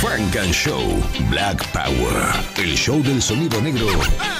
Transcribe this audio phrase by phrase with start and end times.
[0.00, 0.80] Frank and Show
[1.28, 2.16] Black Power.
[2.56, 3.86] El show del sonido negro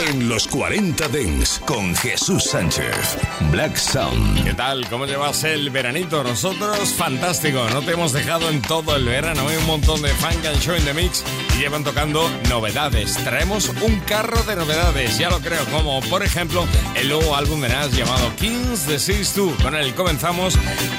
[0.09, 3.19] en los 40 Dents con Jesús Sánchez.
[3.51, 4.43] Black Sound.
[4.43, 4.89] ¿Qué tal?
[4.89, 6.25] ¿Cómo llevas el veranito?
[6.25, 7.69] Nosotros, fantástico.
[7.75, 9.47] No te hemos dejado en todo el verano.
[9.47, 11.23] Hay un montón de Frank and Show en The Mix
[11.55, 13.23] y llevan tocando novedades.
[13.23, 16.65] Traemos un carro de novedades, ya lo creo, como por ejemplo
[16.95, 19.63] el nuevo álbum de Nas llamado Kings the Seas 2.
[19.63, 20.55] Con él comenzamos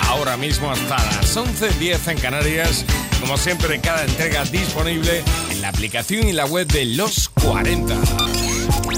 [0.08, 2.86] ahora mismo hasta las 11.10 en Canarias.
[3.22, 7.96] Como siempre, cada entrega disponible en la aplicación y la web de Los 40.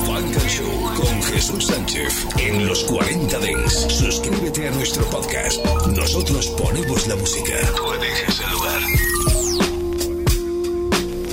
[0.05, 3.85] Funk Show con Jesús Sánchez en los 40 Dents.
[3.89, 5.63] Suscríbete a nuestro podcast.
[5.87, 7.53] Nosotros ponemos la música.
[7.75, 8.81] Tú eliges el lugar.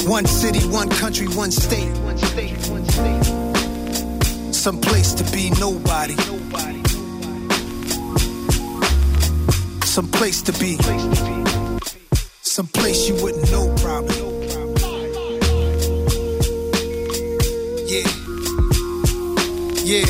[0.08, 1.94] One city, one country, one state.
[4.50, 6.16] Some place to be nobody.
[9.84, 10.76] Some place to be.
[12.58, 14.16] Place you wouldn't know probably.
[17.86, 18.08] Yeah.
[19.86, 20.04] Yeah.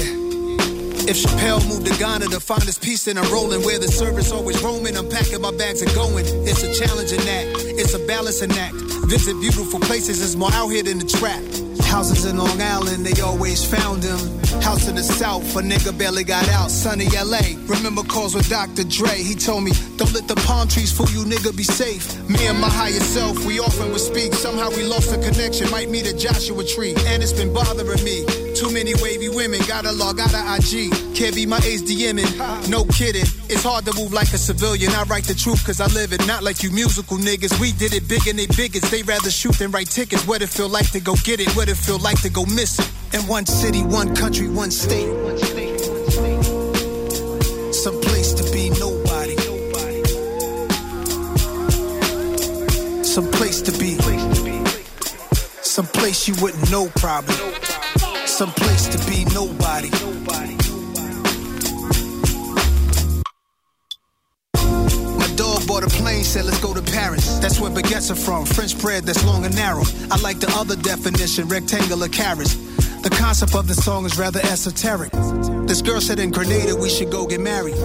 [1.06, 4.32] If Chappelle moved to Ghana to find his peace in a rolling where the service
[4.32, 6.24] always roaming, I'm packing my bags and going.
[6.48, 8.74] It's a challenging act, it's a balancing act.
[9.06, 11.59] Visit beautiful places, it's more out here than the trap.
[11.90, 14.18] Houses in Long Island, they always found him.
[14.62, 16.70] House in the South, a nigga barely got out.
[16.70, 18.84] Sunny LA, remember calls with Dr.
[18.84, 19.20] Dre.
[19.22, 22.06] He told me, don't let the palm trees fool you, nigga, be safe.
[22.28, 24.34] Me and my higher self, we often would speak.
[24.34, 26.94] Somehow we lost the connection, might meet a Joshua tree.
[27.08, 28.49] And it's been bothering me.
[28.60, 30.92] Too many wavy women, gotta log out of IG.
[31.16, 33.24] Can't be my ace DMing, no kidding.
[33.48, 34.92] It's hard to move like a civilian.
[34.92, 37.58] I write the truth cause I live it, not like you musical niggas.
[37.58, 38.90] We did it big and they bigots.
[38.90, 40.26] They rather shoot than write tickets.
[40.26, 42.78] What it feel like to go get it, what it feel like to go miss
[42.78, 42.90] it.
[43.14, 45.08] In one city, one country, one state.
[47.72, 49.36] Some place to be nobody.
[53.02, 53.96] Some place to be.
[55.62, 57.69] Some place you wouldn't know probably.
[58.40, 59.90] Some place to be nobody.
[65.18, 67.38] My dog bought a plane, said let's go to Paris.
[67.40, 69.82] That's where baguettes are from, French bread that's long and narrow.
[70.10, 72.54] I like the other definition, rectangular carrots.
[73.02, 75.12] The concept of the song is rather esoteric.
[75.68, 77.76] This girl said in Grenada we should go get married.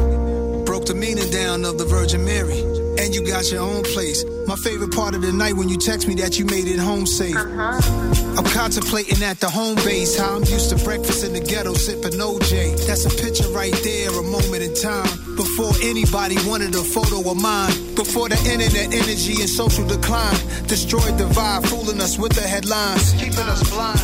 [0.66, 2.75] Broke the meaning down of the Virgin Mary.
[2.98, 4.24] And you got your own place.
[4.48, 7.06] My favorite part of the night when you text me that you made it home
[7.06, 7.36] safe.
[7.36, 8.38] Uh-huh.
[8.38, 12.20] I'm contemplating at the home base how I'm used to breakfast in the ghetto sipping
[12.20, 12.88] OJ.
[12.88, 15.08] That's a picture right there, a moment in time.
[15.36, 17.74] Before anybody wanted a photo of mine.
[17.96, 20.36] Before the internet energy and social decline
[20.68, 23.14] destroyed the vibe, fooling us with the headlines.
[23.14, 24.00] Keeping us blind.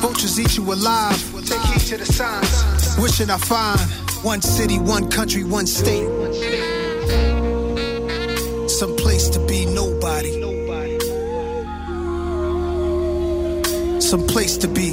[0.00, 1.16] Vultures eat you alive.
[1.46, 2.96] Take heed to the signs.
[2.98, 3.80] Wishing I find
[4.24, 6.08] one city, one country, one state.
[9.16, 10.30] Some place to be nobody.
[13.98, 14.92] Some place to be.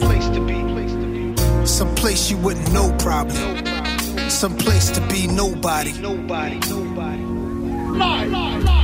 [1.66, 4.30] Some place you wouldn't know probably.
[4.30, 8.83] Some place to be nobody Nobody nobody.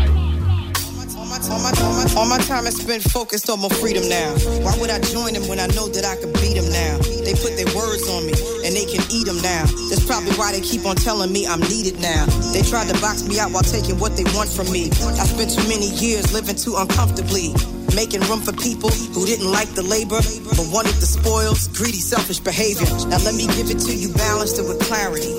[1.50, 4.34] All my, all, my, all my time is spent focused on my freedom now.
[4.62, 6.98] Why would I join them when I know that I could beat them now?
[7.26, 8.34] They put their words on me
[8.66, 9.66] and they can eat them now.
[9.90, 12.26] That's probably why they keep on telling me I'm needed now.
[12.54, 14.94] They tried to box me out while taking what they want from me.
[15.18, 17.54] I spent too many years living too uncomfortably.
[17.96, 20.22] Making room for people who didn't like the labor
[20.56, 22.88] but wanted the spoils, greedy, selfish behavior.
[23.10, 25.36] Now let me give it to you balanced and with clarity.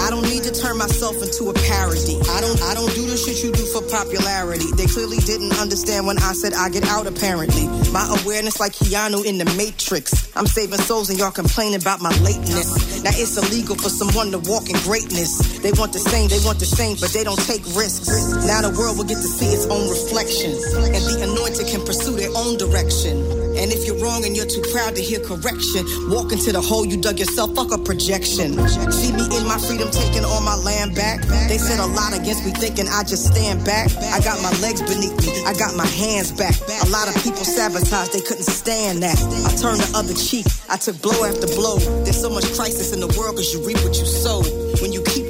[0.00, 2.18] I don't need to turn myself into a parody.
[2.32, 4.70] I don't I don't do the shit you do for popularity.
[4.76, 7.68] They clearly didn't understand when I said I get out apparently.
[7.92, 10.32] My awareness like Keanu in the Matrix.
[10.36, 13.02] I'm saving souls and y'all complaining about my lateness.
[13.04, 15.60] Now it's illegal for someone to walk in greatness.
[15.60, 18.08] They want the same, they want the same, but they don't take risks.
[18.46, 20.52] Now the world will get to see its own reflection.
[20.94, 23.18] And the anointed can pursue their own direction.
[23.58, 26.86] And if you're wrong and you're too proud to hear correction, walk into the hole
[26.86, 28.54] you dug yourself, fuck a projection.
[28.94, 31.18] See me in my freedom taking all my land back.
[31.50, 33.90] They said a lot against me thinking I just stand back.
[34.14, 36.54] I got my legs beneath me, I got my hands back.
[36.86, 39.18] A lot of people sabotaged, they couldn't stand that.
[39.18, 41.82] I turned the other cheek, I took blow after blow.
[42.06, 44.46] There's so much crisis in the world cause you reap what you sow.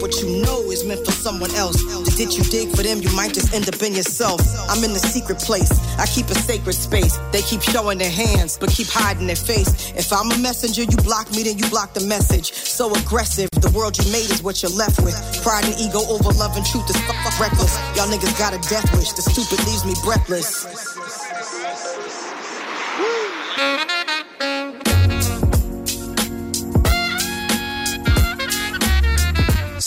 [0.01, 1.77] What you know is meant for someone else.
[2.17, 4.41] Ditch you dig for them, you might just end up in yourself.
[4.69, 5.71] I'm in the secret place.
[5.99, 7.19] I keep a sacred space.
[7.33, 9.93] They keep showing their hands, but keep hiding their face.
[9.97, 12.53] If I'm a messenger, you block me, then you block the message.
[12.53, 15.17] So aggressive, the world you made is what you're left with.
[15.43, 17.01] Pride and ego over love and truth is
[17.41, 17.77] reckless.
[17.97, 19.13] Y'all niggas got a death wish.
[19.13, 21.00] The stupid leaves me breathless.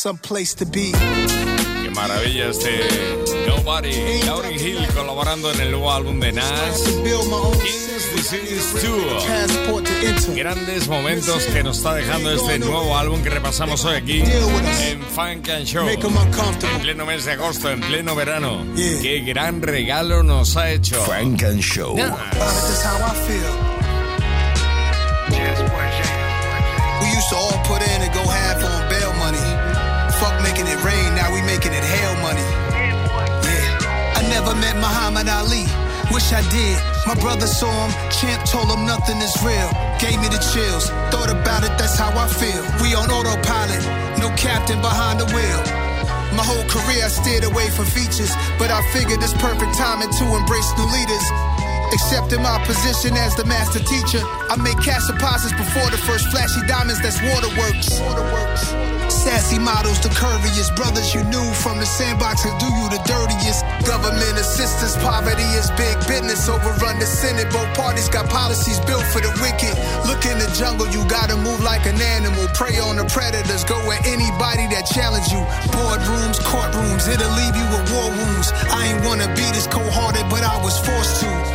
[0.04, 0.92] Some place to be.
[0.92, 2.82] Qué maravilla este
[3.48, 4.22] Nobody.
[4.26, 6.82] Lauryn Hill colaborando en el nuevo álbum de Nas.
[6.84, 10.36] King's Disease Tour.
[10.36, 15.48] Grandes momentos que nos está dejando este nuevo álbum que repasamos hoy aquí en Funk
[15.48, 15.88] and Show.
[15.88, 18.62] En pleno mes de agosto, en pleno verano.
[18.76, 21.02] Qué gran regalo nos ha hecho.
[21.06, 21.96] Funk and Show.
[21.96, 22.02] We
[27.10, 28.73] used to all put in and go half on
[30.54, 32.46] making it rain, now we making it hail money.
[33.42, 34.14] Yeah.
[34.14, 35.66] I never met Muhammad Ali.
[36.14, 36.78] Wish I did.
[37.10, 39.70] My brother saw him, champ told him nothing is real.
[39.98, 40.94] Gave me the chills.
[41.10, 42.62] Thought about it, that's how I feel.
[42.86, 43.82] We on autopilot,
[44.22, 45.62] no captain behind the wheel.
[46.38, 48.30] My whole career I steered away from features,
[48.62, 51.26] but I figured it's perfect timing to embrace new leaders.
[51.98, 54.22] Accepting my position as the master teacher.
[54.22, 57.90] I make cash deposits before the first flashy diamonds, that's waterworks.
[57.98, 58.93] Waterworks.
[59.14, 63.62] Sassy models, the curviest brothers you knew from the sandbox who do you the dirtiest.
[63.86, 66.50] Government assistance, poverty is big business.
[66.50, 69.72] Overrun the Senate, both parties got policies built for the wicked.
[70.10, 72.50] Look in the jungle, you gotta move like an animal.
[72.58, 75.46] Prey on the predators, go at anybody that challenge you.
[75.70, 78.50] Boardrooms, courtrooms, it'll leave you with war wounds.
[78.74, 81.53] I ain't wanna be this cold-hearted, but I was forced to.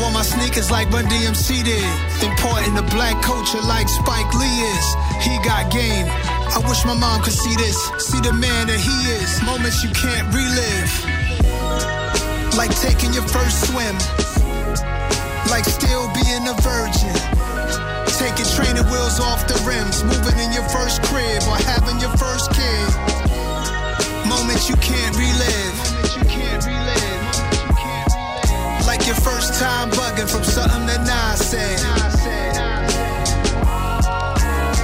[0.00, 1.84] Wore my sneakers like Run DMC did.
[2.24, 4.86] Important to black culture like Spike Lee is.
[5.20, 6.08] He got game.
[6.08, 7.76] I wish my mom could see this.
[8.00, 9.28] See the man that he is.
[9.44, 10.92] Moments you can't relive.
[12.56, 13.92] Like taking your first swim.
[15.52, 17.16] Like still being a virgin.
[18.16, 20.00] Taking training wheels off the rims.
[20.00, 22.88] Moving in your first crib or having your first kid.
[24.24, 25.76] Moments you can't relive.
[25.76, 26.79] Moments you can't relive.
[29.10, 31.82] Your first time bugging from something that Nas said.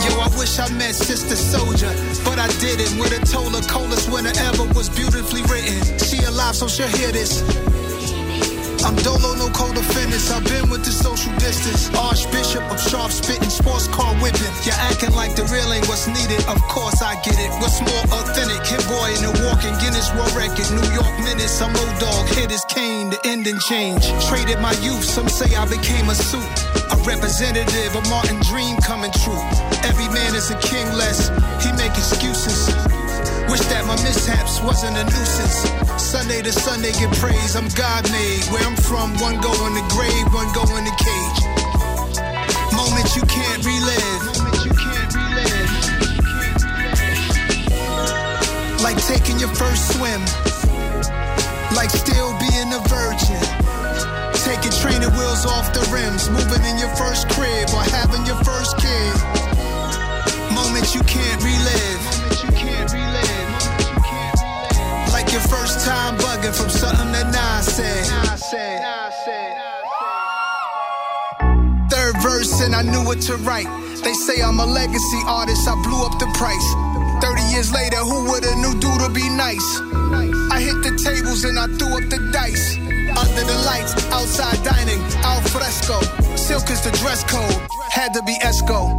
[0.03, 1.95] Yo, I wish I met Sister Souljah,
[2.25, 2.91] but I didn't.
[2.99, 5.79] Have told her coldest winter ever was beautifully written.
[6.03, 7.39] She alive, so she'll hear this.
[8.83, 10.31] I'm Dolo, no co-defendants.
[10.35, 11.95] I've been with the social distance.
[11.95, 14.51] Archbishop of sharp spitting, sports car whipping.
[14.67, 16.43] You're acting like the real ain't what's needed.
[16.51, 17.51] Of course I get it.
[17.63, 18.66] What's more authentic?
[20.07, 20.71] Guinness World Record.
[20.71, 21.61] New York minutes.
[21.61, 22.29] I'm old dog.
[22.29, 23.11] Hit his cane.
[23.11, 24.07] The ending change.
[24.29, 25.05] Traded my youth.
[25.05, 26.47] Some say I became a suit.
[26.93, 29.43] A representative of Martin Dream coming true.
[29.85, 31.29] Every man is a king less.
[31.63, 32.69] He make excuses.
[33.51, 36.03] Wish that my mishaps wasn't a nuisance.
[36.03, 38.45] Sunday to Sunday get praise, I'm God made.
[38.51, 41.41] Where I'm from, one go in the grave, one go in the cage.
[42.75, 44.56] Moments you can't relive.
[48.97, 50.25] Like taking your first swim.
[51.77, 53.37] Like still being a virgin.
[54.41, 56.31] Taking training wheels off the rims.
[56.31, 59.13] Moving in your first crib or having your first kid.
[60.57, 62.01] Moments you can't relive.
[62.09, 63.53] Moments you can't relive.
[65.13, 68.07] Like your first time bugging from something that Nas said.
[71.91, 73.69] Third verse and I knew what to write.
[74.03, 76.96] They say I'm a legacy artist, I blew up the price.
[77.21, 79.69] 30 years later, who would've knew dude to be nice?
[80.53, 82.77] I hit the tables and I threw up the dice.
[83.17, 86.01] Under the lights, outside dining, al fresco.
[86.37, 88.93] Silk is the dress code, had to be Esco.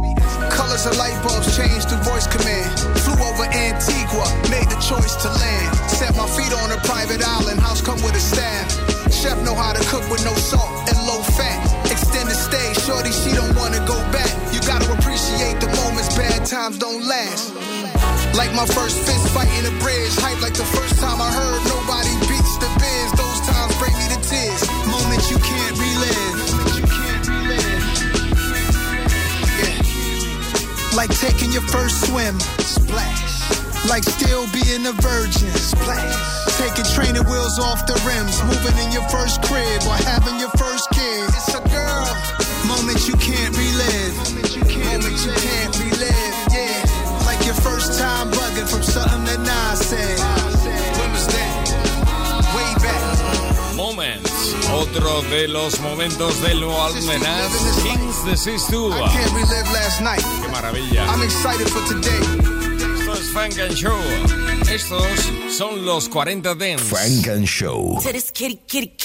[0.50, 2.68] Colors of light bulbs changed to voice command.
[3.06, 5.70] Flew over Antigua, made the choice to land.
[5.86, 8.66] Set my feet on a private island, house come with a staff.
[9.12, 11.58] Chef know how to cook with no salt and low fat.
[11.90, 14.30] Extended stay, shorty, she don't wanna go back.
[14.52, 15.67] You gotta appreciate the
[15.98, 17.54] moments, bad times don't last.
[18.34, 21.62] Like my first fist fight in a bridge, hype like the first time I heard
[21.66, 23.08] nobody beats the biz.
[23.18, 24.62] Those times bring me to tears.
[24.86, 26.38] Moments you can't relive.
[26.78, 27.82] You can't relive.
[29.58, 30.96] Yeah.
[30.96, 32.38] Like taking your first swim.
[32.62, 33.88] Splash.
[33.88, 35.50] Like still being a virgin.
[35.58, 36.14] Splash.
[36.58, 38.38] Taking training wheels off the rims.
[38.44, 40.27] Moving in your first crib or having
[54.90, 57.18] otro de los momentos del nuevo álbum de
[57.82, 59.10] Kings de Sistua.
[59.12, 61.06] ¡Qué maravilla!
[62.98, 63.98] Esto es Frank and Show.
[64.70, 66.82] Estos son los 40 Dents.
[66.82, 67.98] Frank and Show.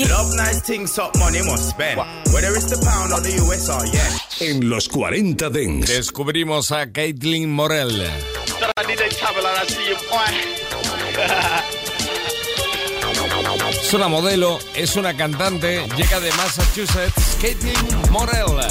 [0.10, 2.00] Love nice things, up money must spend.
[2.34, 4.48] Whether it's the pound or the US yeah.
[4.48, 5.88] En los 40 Dents.
[5.90, 8.02] Descubrimos a Caitlin Morel.
[8.02, 9.98] I need a traveler, I see you.
[13.84, 17.76] Es una modelo, es una cantante, llega de Massachusetts, Caitlin
[18.12, 18.68] Morella.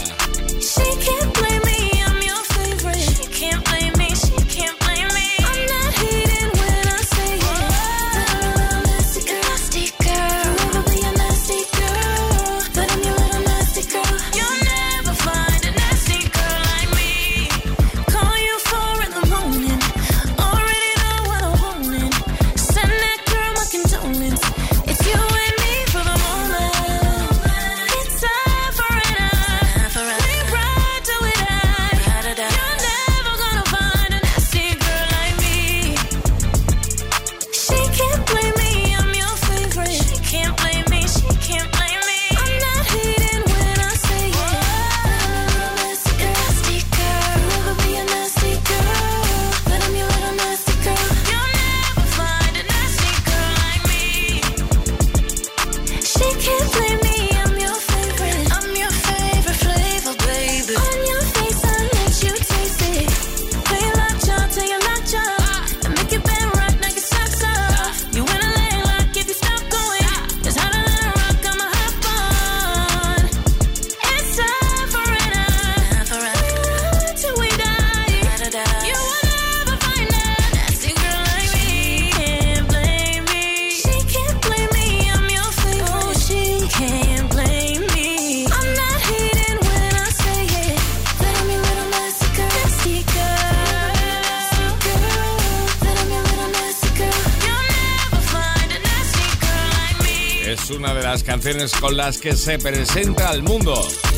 [101.53, 103.75] canciones con las que se presenta al mundo.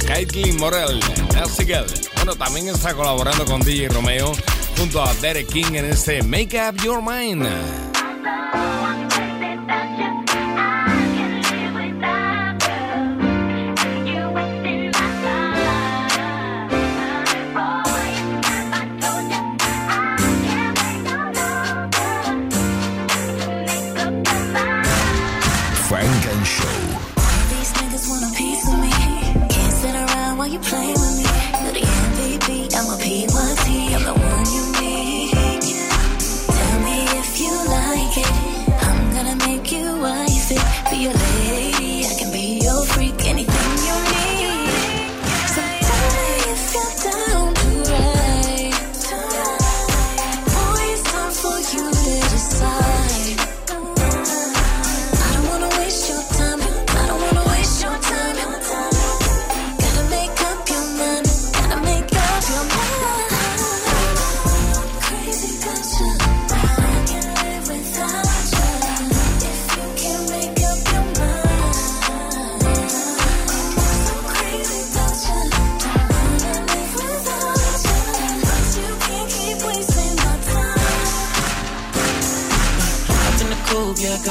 [0.06, 1.00] Caitlin Morel,
[1.32, 1.86] Nasty Girl.
[2.16, 4.32] Bueno, también está colaborando con DJ Romeo
[4.78, 7.83] junto a Derek King en este Make Up Your Mind.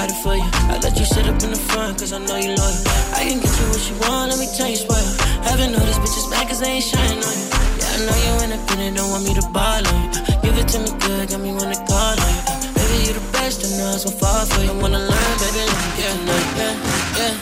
[0.04, 0.50] got it for you.
[0.68, 2.80] I let you sit up in the front, cause I know you loyal.
[3.16, 5.00] I can get you what you want, let me tell you, spoil.
[5.48, 7.48] Haven't noticed bitches back cause they ain't shining on you.
[7.80, 10.08] Yeah, I know you independent, don't want me to bother you.
[10.44, 12.44] Give it to me good, got me wanna call on you.
[12.76, 14.76] Baby, you the best, and I was going fall for you.
[14.76, 16.16] I wanna learn, baby, let me get
[16.60, 16.76] yeah,
[17.20, 17.34] yeah,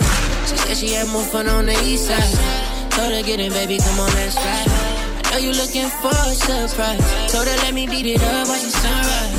[0.45, 2.29] She said she had more fun on the east side.
[2.93, 4.69] Told her, get in, baby, come on, let's ride.
[4.69, 7.01] I know you looking for a surprise.
[7.33, 9.33] Told her, let me beat it up, watch the sunrise.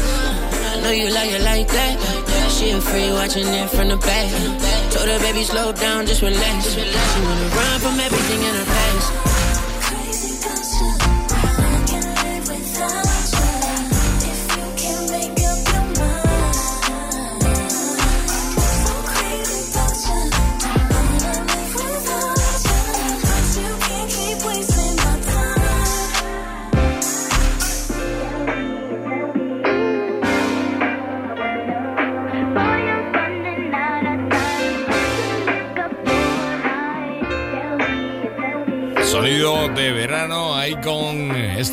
[0.74, 2.31] I know you like it like that.
[2.62, 4.30] She a free watching it from the back.
[4.92, 6.72] Told her baby slow down, just relax.
[6.72, 9.31] She wanna run from everything in her past.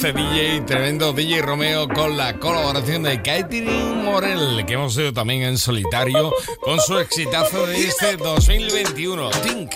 [0.01, 5.41] este DJ, tremendo DJ Romeo, con la colaboración de Catherine Morel, que hemos sido también
[5.41, 9.73] en solitario, con su exitazo de este 2021, Tink.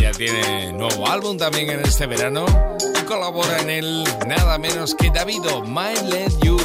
[0.00, 2.46] ya tiene nuevo álbum también en este verano
[2.98, 6.56] y colabora en él nada menos que Davido, My Let You.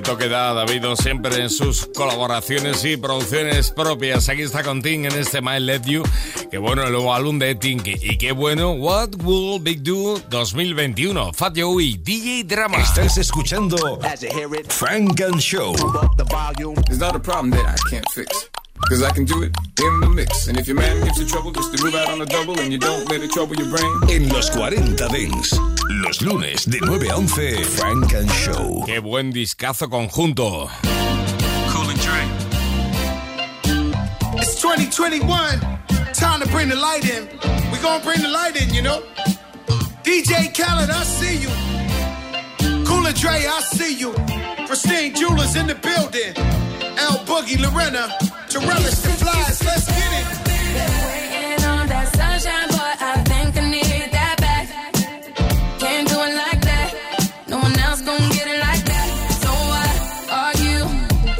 [0.00, 0.08] Today.
[0.08, 0.28] Esto es
[0.78, 4.28] Funk siempre en sus colaboraciones y producciones propias.
[4.28, 6.02] Aquí está con Ting en este My Let You.
[6.50, 7.80] Qué bueno el nuevo álbum de Ting.
[7.84, 11.32] Y qué bueno What Will Big Do 2021.
[11.32, 12.78] Fat Joe y DJ Drama.
[12.78, 13.98] Estás escuchando
[14.68, 15.74] Frank and Show.
[16.88, 18.50] It's not a problem that I can't fix.
[18.88, 20.48] Cause I can do it in the mix.
[20.48, 22.72] And if your man gives you trouble, just to move out on a double and
[22.72, 23.92] you don't let it trouble your brain.
[24.08, 25.58] En los 40 Dance.
[26.04, 28.84] Los lunes de 9 a 11, Funk and Show.
[28.86, 30.70] Qué buen discazo conjunto.
[31.68, 32.22] Cool and Dre.
[34.38, 35.60] It's 2021.
[36.14, 37.28] Time to bring the light in.
[37.72, 39.02] We gonna bring the light in, you know.
[40.02, 41.50] DJ Khaled, I see you.
[42.86, 44.12] Cool and Dre, I see you.
[44.66, 46.32] Pristine Jewelers in the building.
[46.98, 48.08] L Boogie, Lorena,
[48.50, 49.62] to relish the flies.
[49.62, 50.26] Let's get it.
[51.04, 54.66] Waiting on that sunshine, boy, I think I need that back.
[55.78, 56.88] Can't do it like that.
[57.46, 59.08] No one else gonna get it like that.
[59.42, 59.88] So why
[60.40, 60.78] are you,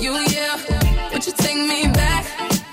[0.05, 0.61] you, yeah?
[1.13, 2.27] Would you take me back?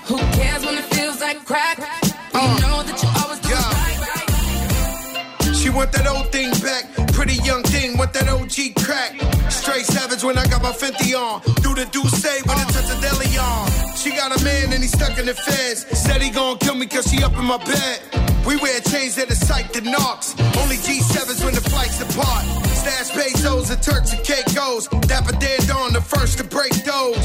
[0.04, 1.78] Who cares when it feels like crack?
[1.78, 3.72] You uh, know that you always do yeah.
[3.80, 5.56] right.
[5.56, 6.84] She want that old thing back.
[7.14, 9.16] Pretty young thing, want that OG crack.
[9.50, 11.40] Straight savage when I got my 50 on.
[11.64, 13.85] Do the do say when it touch a deli on.
[14.06, 15.82] She got a man and he stuck in the feds.
[15.98, 17.98] Said he gon' kill me cause she up in my bed.
[18.46, 20.30] We wear chains that are psyched to knocks.
[20.62, 22.44] Only G7s when the flights apart.
[22.70, 24.86] Stash pesos and Turks and Caicos.
[25.10, 27.18] Dapper dead on the first to break those.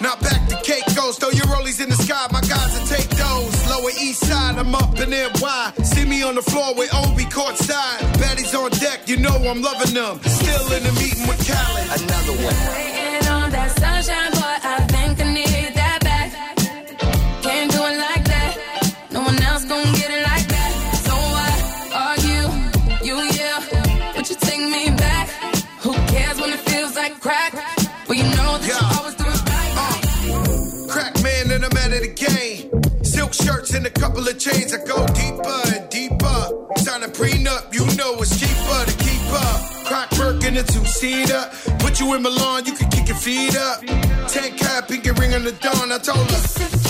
[0.00, 3.50] Not back to Caicos, throw your rollies in the sky, my guys will take those.
[3.66, 5.72] Lower east side, I'm up in NY.
[5.82, 7.98] See me on the floor with Obi courtside.
[8.22, 10.22] Baddies on deck, you know I'm loving them.
[10.22, 11.90] Still in the meeting with Khaled.
[11.98, 12.54] Another one.
[12.70, 14.87] Waiting on that sunshine, boy, I
[34.18, 34.72] couple of chains.
[34.72, 36.38] that go deeper and deeper.
[36.78, 39.84] Sign a prenup, you know it's cheaper to keep up.
[39.84, 41.50] Crack work in a two-seater.
[41.78, 43.80] Put you in Milan, you can kick your feet up.
[44.28, 45.92] Ten cap, pinky ring on the dawn.
[45.92, 46.87] I told her.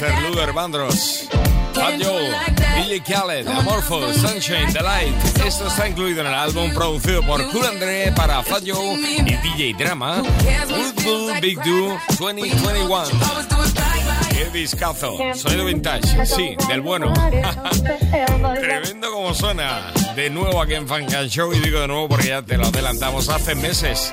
[0.00, 0.22] De Mr.
[0.28, 1.28] Luder Bandros.
[1.72, 2.30] Fat Joe,
[2.76, 5.14] DJ Khaled, Amorphous, Sunshine, Delight.
[5.44, 9.74] Esto está incluido en el álbum producido por Cool Andre para Fat Joe y DJ
[9.78, 10.22] Drama,
[10.68, 13.55] Woodbull Big Do 2021.
[14.36, 17.10] Qué discazo, sonido vintage, sí, del bueno.
[18.60, 19.90] Tremendo como suena.
[20.14, 23.30] De nuevo aquí en Funk Show y digo de nuevo porque ya te lo adelantamos
[23.30, 24.12] hace meses.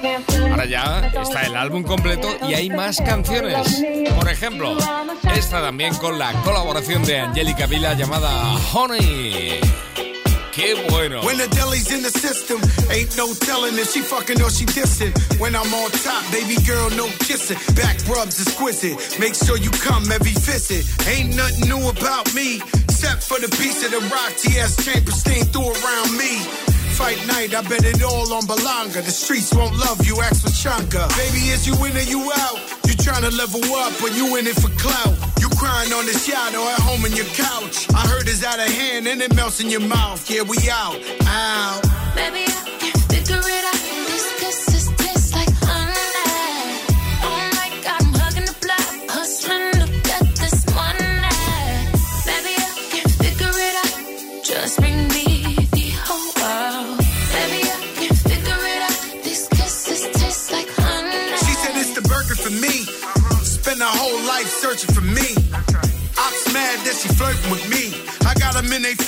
[0.50, 3.84] Ahora ya está el álbum completo y hay más canciones.
[4.16, 4.78] Por ejemplo,
[5.36, 9.60] esta también con la colaboración de Angélica Vila llamada Honey.
[10.54, 11.26] Qué bueno.
[11.26, 12.62] When the deli's in the system,
[12.94, 15.10] ain't no telling if she fucking or she dissing.
[15.40, 17.58] When I'm on top, baby girl, no kissing.
[17.74, 19.18] Back rubs exquisite.
[19.20, 20.86] Make sure you come every visit.
[21.10, 25.46] Ain't nothing new about me, except for the piece of the rock TS chain pristine
[25.50, 26.38] threw around me.
[26.94, 29.02] Fight night, I bet it all on Balanga.
[29.02, 31.10] The streets won't love you, ask for Chanka.
[31.18, 32.62] Baby, is you in or you out?
[32.86, 35.33] You trying to level up, or you in it for clout?
[35.64, 37.88] Crying on yacht or at home in your couch?
[37.96, 40.30] I heard it's out of hand and it melts in your mouth.
[40.30, 41.82] Yeah, we out, out.
[42.14, 42.52] Baby,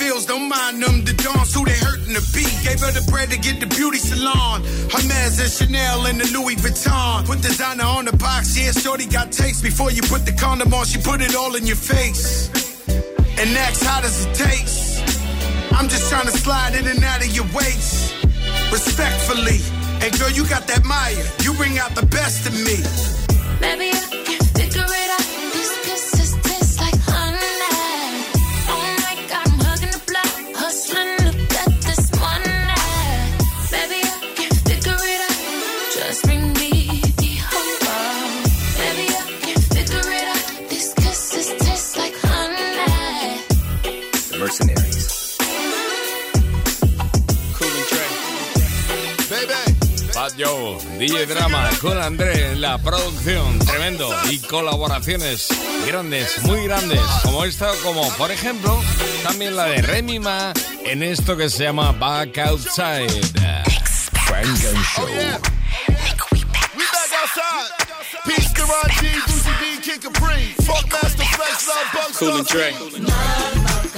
[0.06, 1.04] don't mind them.
[1.04, 2.44] The dons who they hurting to be.
[2.62, 4.62] Gave her the bread to get the beauty salon.
[4.62, 7.26] Her man's and Chanel and the Louis Vuitton.
[7.26, 9.62] Put designer on the box, yeah, shorty got taste.
[9.62, 12.48] Before you put the condom on, she put it all in your face.
[13.38, 15.02] And next, how does it taste?
[15.72, 18.14] I'm just trying to slide in and out of your waist.
[18.70, 19.58] Respectfully.
[20.02, 21.24] And girl, you got that Maya.
[21.42, 22.78] You bring out the best in me.
[23.60, 24.45] Baby, I
[50.26, 54.12] Fat Joe, DJ Drama, con André en la producción, tremendo.
[54.28, 55.46] Y colaboraciones
[55.86, 58.76] grandes, muy grandes, como esta, como por ejemplo,
[59.22, 60.52] también la de Remy Ma
[60.84, 63.08] en esto que se llama Back Outside.
[64.26, 65.06] Frank and Show.
[65.06, 65.14] We
[66.90, 67.70] back outside.
[68.24, 70.54] Peace to Ron G, Lucy D, Kid Capri.
[70.64, 72.18] Fuck Master Flex, Love Bugs.
[72.18, 73.95] Cool and Dre.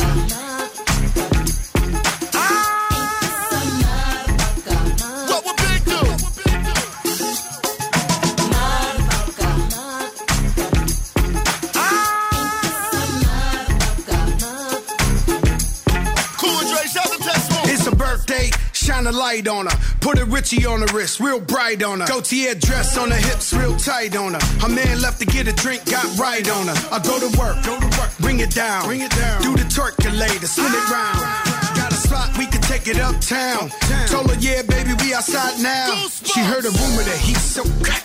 [19.08, 19.76] A light on her.
[20.00, 22.06] Put a Richie on the wrist, real bright on her.
[22.06, 24.40] Gaultier dress on her hips, real tight on her.
[24.60, 26.76] Her man left to get a drink, got right on her.
[26.92, 29.42] I go to work, go to work, bring it down, bring it down.
[29.42, 31.18] Do the turkulator, spin it round.
[31.24, 31.72] Ah.
[31.76, 33.70] Got a spot, we can take it uptown.
[34.08, 35.94] Told her, yeah, baby, we outside now.
[36.08, 38.04] She heard a rumor that he's so crack.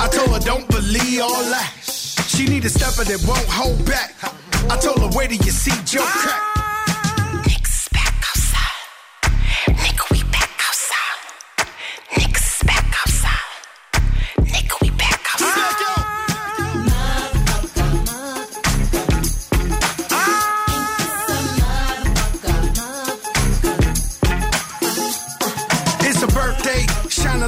[0.00, 1.72] I told her, don't believe all that.
[2.28, 4.14] She need a stepper that won't hold back.
[4.70, 6.57] I told her, wait till you see Joe crack.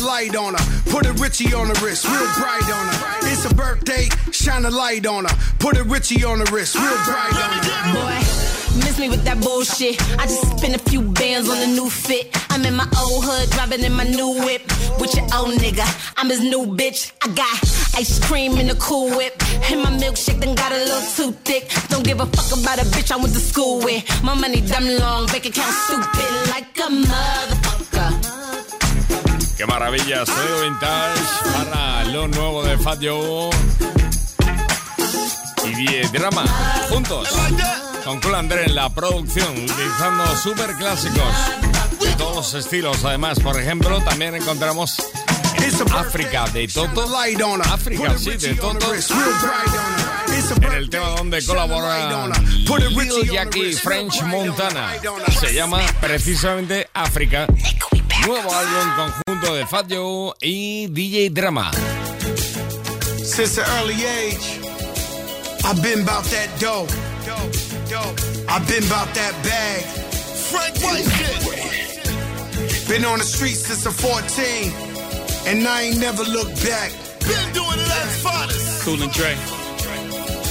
[0.00, 0.90] A light on her.
[0.90, 3.32] Put a Richie on the wrist, real bright on her.
[3.32, 5.36] It's a birthday, shine a light on her.
[5.58, 7.94] Put a Richie on the wrist, real bright on her.
[7.94, 8.16] Boy,
[8.84, 10.00] miss me with that bullshit.
[10.18, 12.36] I just spent a few bands on a new fit.
[12.50, 14.62] I'm in my old hood, driving in my new whip.
[15.00, 15.86] With your old nigga,
[16.16, 17.12] I'm his new bitch.
[17.22, 17.54] I got
[17.96, 19.34] ice cream in the cool whip.
[19.70, 21.70] And my milkshake done got a little too thick.
[21.88, 24.04] Don't give a fuck about a bitch I went to school with.
[24.22, 28.39] My money dumb long, bank account stupid like a motherfucker.
[29.60, 31.20] Qué maravilla, sonido vintage
[31.52, 33.50] para lo nuevo de Fat Joe
[35.66, 36.46] y Die Drama,
[36.88, 37.28] juntos
[38.02, 41.34] con Cool André en la producción, utilizando super clásicos
[42.00, 43.04] de todos los estilos.
[43.04, 44.96] Además, por ejemplo, también encontramos
[45.58, 47.04] en África de Toto.
[47.70, 48.94] África, sí, de Toto.
[50.62, 52.32] En el tema donde colaboran
[52.90, 54.92] Lil Jackie French Montana.
[55.40, 57.46] Se llama precisamente África.
[58.26, 61.70] Nuevo álbum conjunto de Fat Joe y DJ Drama.
[63.24, 64.60] Since an early age,
[65.64, 66.86] I've been about that dough.
[68.48, 69.84] I've been about that bag.
[70.50, 72.88] Frank White shit.
[72.88, 74.72] Been on the streets since I'm 14,
[75.46, 76.92] and I ain't never looked back.
[77.20, 78.82] Been doing it.
[78.82, 79.36] Cool and Dre.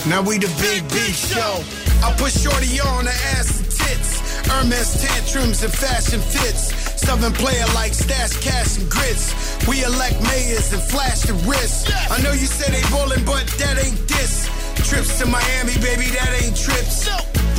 [0.07, 1.61] Now we the Big B show.
[2.01, 4.21] I put shorty on the ass and tits.
[4.47, 6.71] Hermes tantrums and fashion fits.
[7.01, 9.35] Southern player like stash cash and grits.
[9.67, 11.91] We elect mayors and flash the wrist.
[12.09, 14.47] I know you said they ballin', but that ain't this.
[14.87, 17.09] Trips to Miami, baby, that ain't trips.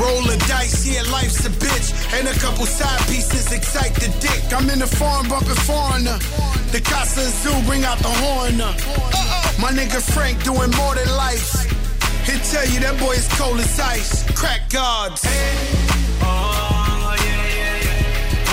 [0.00, 1.92] Rolling dice, yeah, life's a bitch.
[2.18, 4.53] And a couple side pieces excite the dick.
[4.53, 6.18] I'm in the farm bumping foreigner.
[6.72, 8.61] The Casa Zoo bring out the horn.
[8.61, 8.72] uh.
[9.61, 11.80] My nigga Frank doing more than life.
[12.31, 14.23] He'll tell you that boy is cold as ice.
[14.38, 15.25] Crack gods.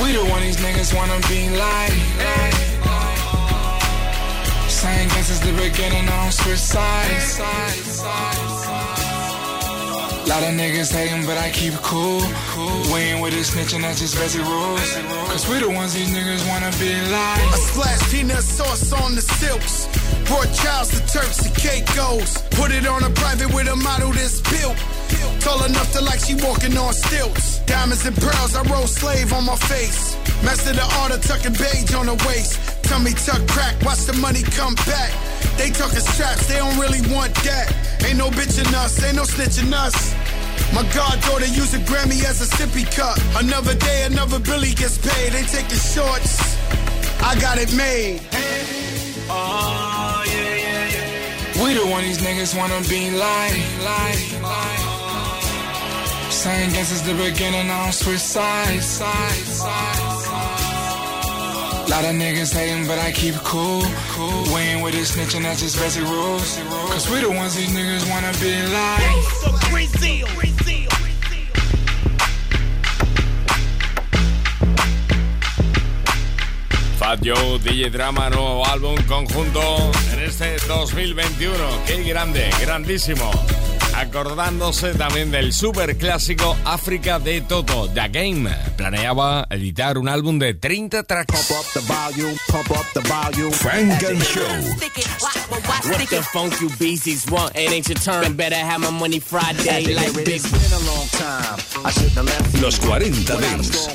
[0.02, 1.94] We the one these niggas wanna be like.
[4.68, 7.38] Same guess since the beginning, on switch sides.
[10.28, 12.20] Lot of niggas hating, but I keep cool.
[12.92, 14.84] We ain't with this snitching, that's just basic rules.
[15.32, 17.48] Cause we the ones these niggas wanna be like.
[17.48, 19.88] I splash peanut sauce on the silks.
[20.28, 22.44] Brought Charles to Turks and Caicos.
[22.60, 24.76] Put it on a private with a model that's built.
[25.40, 27.60] Tall enough to like she walking on stilts.
[27.60, 30.18] Diamonds and pearls, I roll slave on my face.
[30.44, 32.60] Master the art of tucking beige on the waist.
[32.84, 35.12] Tummy tuck crack, watch the money come back.
[35.58, 37.74] They talking straps, they don't really want that.
[38.06, 40.14] Ain't no bitching us, ain't no snitching us.
[40.74, 43.18] My goddaughter use a Grammy as a sippy cup.
[43.42, 45.34] Another day, another Billy gets paid.
[45.34, 46.58] They taking shorts.
[47.22, 48.22] I got it made.
[49.30, 51.64] Oh, yeah, yeah, yeah.
[51.64, 54.98] We the one these niggas wanna be like, like, like.
[56.32, 60.17] Same guess since the beginning, I don't switch sides, sides, sides.
[61.90, 63.82] Lot of niggas hating, but I keep it cool.
[64.12, 64.44] cool.
[64.54, 66.60] We ain't with this snitching, that's just basic rules.
[66.92, 69.38] Cause we the ones these niggas wanna be like.
[77.00, 81.56] Fat Joe, DJ Drama, nuevo álbum conjunto en este 2021.
[81.86, 83.32] Qué grande, grandísimo
[83.98, 88.50] acordándose también del super clásico África de Toto, The Game.
[88.76, 91.34] Planeaba editar un álbum de 30 tracks.
[91.34, 93.52] Pop up the volume, pop up the volume.
[93.52, 94.42] Frank and Show.
[95.90, 97.56] What the funk you beasties want?
[97.56, 98.36] It ain't your turn.
[98.36, 99.96] Better have my money Friday.
[99.96, 100.42] Like big.
[102.62, 103.88] Los 40 Dings.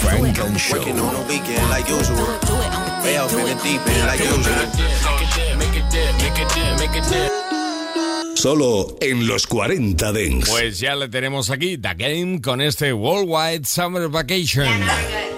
[0.00, 0.82] Frank and Show.
[3.04, 4.92] In like usual.
[8.36, 10.48] Solo en los 40 Dents.
[10.48, 14.66] Pues ya le tenemos aquí, The Game, con este Worldwide Summer Vacation.
[14.66, 15.32] That.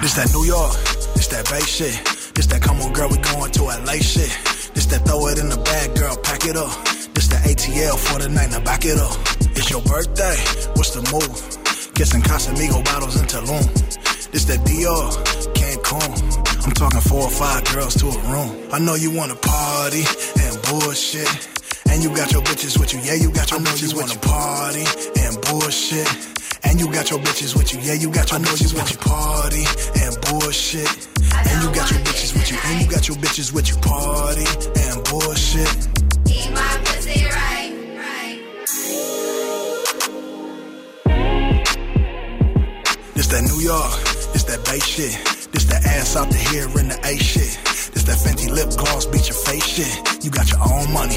[0.00, 0.74] This New York,
[1.14, 1.94] this that Bay shit.
[2.34, 4.30] This that come on girl, we going to LA shit.
[4.74, 7.01] This that throw it in the bag, girl, pack it up.
[7.14, 9.16] This the ATL for the night, now back it up.
[9.54, 10.36] It's your birthday,
[10.74, 11.36] what's the move?
[11.94, 13.64] Kissing Casamigo bottles in Tulum.
[14.32, 15.12] This that Dior,
[15.52, 16.64] Cancun.
[16.64, 18.68] I'm talking four or five girls to a room.
[18.72, 20.04] I know you wanna party
[20.40, 21.28] and bullshit.
[21.90, 24.18] And you got your bitches with you, yeah, you got your bitches with you.
[24.20, 24.84] Party
[25.20, 26.08] and bullshit.
[26.64, 28.96] And you got your bitches with you, yeah, you got your bitches with you.
[28.96, 29.64] Party
[30.00, 30.88] and bullshit.
[31.44, 33.76] And you got your bitches with you, and you got your bitches with you.
[33.84, 34.46] Party
[34.88, 35.91] and bullshit.
[43.32, 43.92] That New York,
[44.36, 45.16] this that Bay shit.
[45.56, 47.56] This that ass out the here in the A shit.
[47.96, 49.92] This that Fenty lip gloss beat your face shit.
[50.20, 51.16] You got your own money,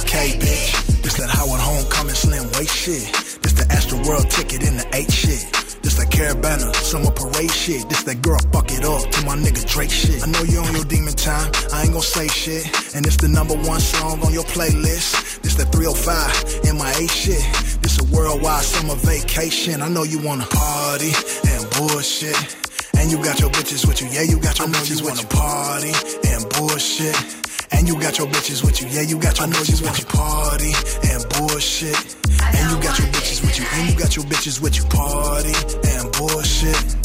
[0.00, 0.72] okay, bitch.
[1.04, 3.04] This that Howard Homecoming slim waist shit.
[3.44, 5.44] This the Astro World ticket in the eight shit.
[5.84, 7.88] This that Caravana, summer parade shit.
[7.88, 10.24] This that girl fuck it up to my nigga Drake shit.
[10.24, 12.64] I know you on your demon time, I ain't gon' say shit.
[12.96, 15.40] And it's the number one song on your playlist.
[15.44, 17.44] This that 305 in my MIA shit.
[17.84, 19.82] This a worldwide summer vacation.
[19.82, 21.12] I know you wanna party
[21.48, 22.36] and bullshit.
[22.98, 25.28] And you got your bitches with you, yeah, you got your bitches with you.
[25.28, 25.92] Party
[26.28, 27.16] and bullshit.
[27.72, 30.06] And you got your bitches with you, yeah, you got your bitches with you.
[30.06, 30.72] Party
[31.08, 32.16] and bullshit.
[32.52, 34.84] And you got your bitches with you, and you got your bitches with you.
[34.84, 35.54] Party
[35.88, 37.00] and bullshit.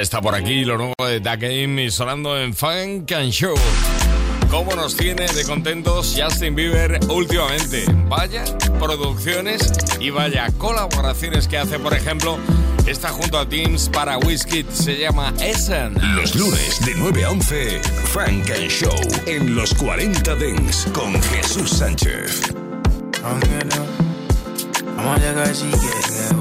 [0.00, 3.54] Ya está por aquí lo nuevo de The Game y sonando en Funk and Show.
[4.48, 7.84] ¿Cómo nos tiene de contentos Justin Bieber últimamente?
[8.08, 8.44] Vaya
[8.78, 12.38] producciones y vaya colaboraciones que hace, por ejemplo,
[12.86, 15.92] está junto a Teams para Whiskey, se llama Essen.
[16.16, 21.72] Los lunes de 9 a 11, Frank and Show en los 40 Dents con Jesús
[21.72, 22.54] Sánchez.
[24.96, 26.32] I'ma llegar si quieres,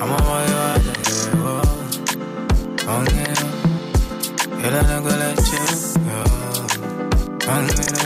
[0.00, 0.16] wow.
[0.16, 1.80] I'ma llegar si wow.
[4.60, 5.30] Quiero no con la
[7.50, 7.99] Said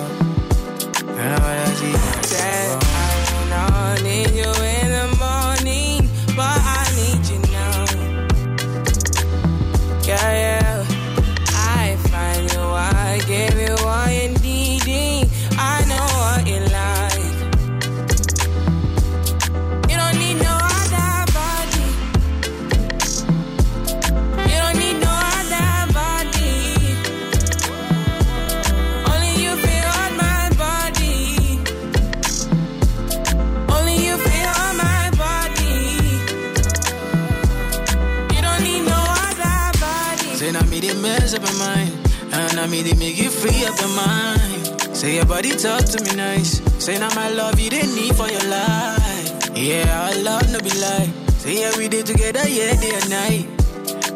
[45.04, 46.62] Say your body talk to me nice.
[46.82, 49.50] Say now my love you didn't need for your life.
[49.54, 51.12] Yeah, I love no be lie.
[51.44, 53.44] Say yeah we did together, yeah day and night.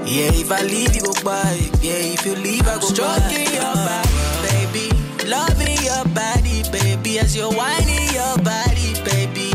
[0.08, 1.60] Yeah, if I leave you go by.
[1.82, 4.16] Yeah, if you leave I go Stroking your body,
[4.48, 5.28] baby.
[5.28, 7.18] Loving your body, baby.
[7.18, 9.52] As you're whining your body, baby.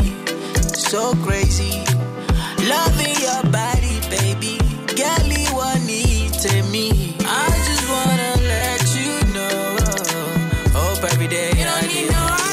[0.70, 1.83] So crazy.
[11.94, 12.43] You don't need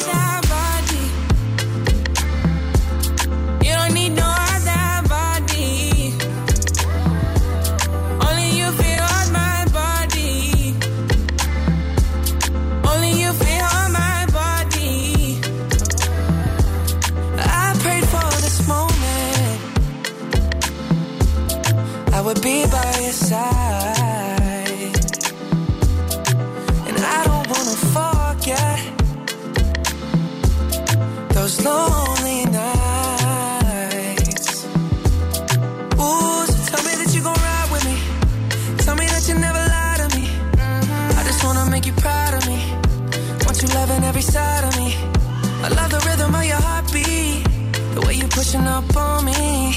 [48.89, 49.73] up on me.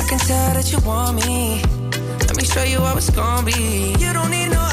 [0.00, 1.62] I can tell that you want me.
[2.26, 3.94] Let me show you how it's gonna be.
[3.98, 4.67] You don't need no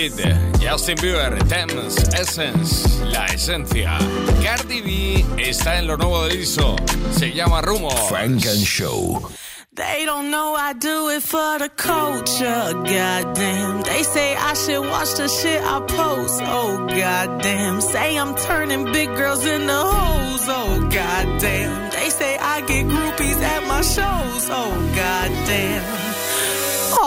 [0.00, 3.98] Wizkid, Justin Bieber, Tems, Essence, La Esencia.
[4.42, 6.76] Cardi B está en lo nuevo de Lizzo.
[7.12, 7.90] Se llama Rumo.
[8.08, 9.30] Funk and Show.
[9.74, 13.82] They don't know I do it for the culture, goddamn.
[13.82, 17.80] They say I should watch the shit I post, oh goddamn.
[17.80, 21.90] Say I'm turning big girls into hoes, oh goddamn.
[21.90, 26.09] They say I get groupies at my shows, oh goddamn.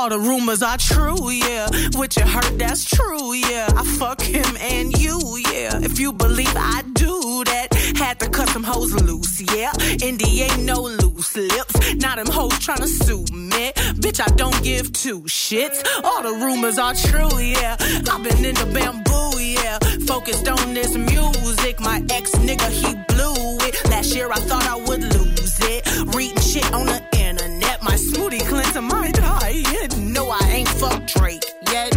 [0.04, 1.70] All the rumors are true, yeah.
[1.93, 3.70] What you heard, that's true, yeah.
[3.74, 5.18] I fuck him and you,
[5.49, 5.80] yeah.
[5.82, 9.72] If you believe I do that, had to cut some hoes loose, yeah.
[10.04, 11.95] Indy ain't no loose lips.
[11.95, 13.72] Now them hoes tryna sue me.
[14.04, 15.82] Bitch, I don't give two shits.
[16.04, 17.78] All the rumors are true, yeah.
[17.80, 19.80] I've been in the bamboo, yeah.
[20.06, 21.80] Focused on this music.
[21.80, 23.89] My ex nigga, he blew it.
[23.89, 26.14] Last year I thought I would lose it.
[26.14, 27.82] Reading shit on the internet.
[27.82, 29.43] My smoothie cleanser my die.
[30.14, 31.93] No, I ain't fuck Drake yet.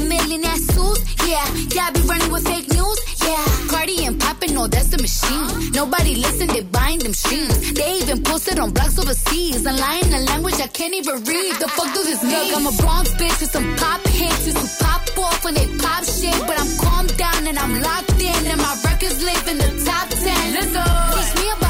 [0.00, 1.44] A million ass suits, yeah.
[1.74, 3.44] Y'all be running with fake news, yeah.
[3.70, 5.72] Cardi and poppin', no, that's the machine.
[5.72, 7.72] Nobody listen, they buying them streams.
[7.72, 9.66] They even posted on blogs overseas.
[9.66, 11.54] I'm lying a language I can't even read.
[11.60, 12.32] The fuck does this mean?
[12.32, 14.40] Look, I'm a Bronx bitch with some pop hits.
[14.50, 16.38] To pop off when they pop shit.
[16.46, 18.40] But I'm calm down and I'm locked in.
[18.50, 20.54] And my records live in the top 10.
[20.54, 20.84] Let's go.
[21.14, 21.69] Teach me about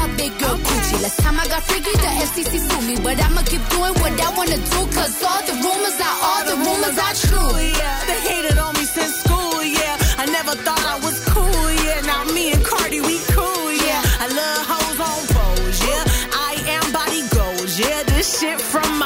[1.01, 2.95] Last time I got freaky, the FCC sued me.
[3.01, 4.79] But I'ma keep doing what I wanna do.
[4.93, 7.57] Cause all the rumors are, all the rumors are true.
[7.57, 9.97] Yeah, they hated on me since school, yeah.
[10.21, 12.01] I never thought I was cool, yeah.
[12.01, 14.01] Now me and Cardi, we cool, yeah.
[14.23, 16.03] I love hoes on foes, yeah.
[16.49, 18.03] I am body goals, yeah.
[18.03, 19.00] This shit from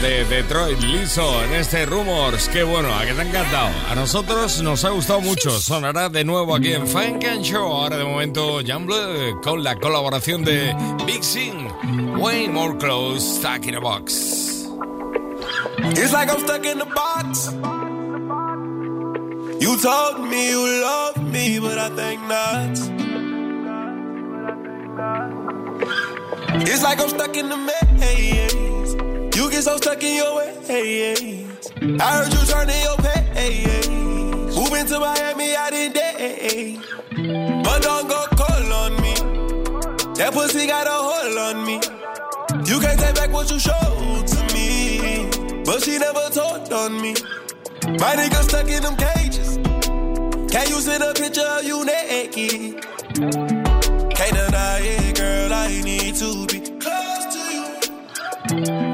[0.00, 2.48] de Detroit Liso en este Rumors.
[2.48, 3.70] Qué bueno, a que te ha encantado.
[3.88, 5.50] A nosotros nos ha gustado mucho.
[5.50, 7.66] Sonará de nuevo aquí en Funk and Show.
[7.66, 10.74] Ahora de momento, Jumble con la colaboración de
[11.06, 11.68] Big Sin.
[12.18, 14.66] Way more close, stuck in a box.
[15.78, 17.52] It's like I'm stuck in a box.
[19.60, 22.76] You told me you love me, but I think not.
[26.68, 28.55] It's like I'm stuck in the maze.
[29.56, 30.68] Get so stuck in your ways.
[31.98, 33.88] I heard you turning your page.
[34.54, 36.78] Moving to Miami out in day.
[37.64, 39.14] But don't go call on me.
[40.16, 41.80] That pussy got a hold on me.
[42.70, 45.30] You can't take back what you showed to me.
[45.64, 47.14] But she never talked on me.
[47.96, 49.56] My nigga stuck in them cages.
[50.52, 52.84] Can you send a picture of you naked?
[54.16, 55.50] Can't deny it, girl.
[55.50, 58.85] I need to be close to you.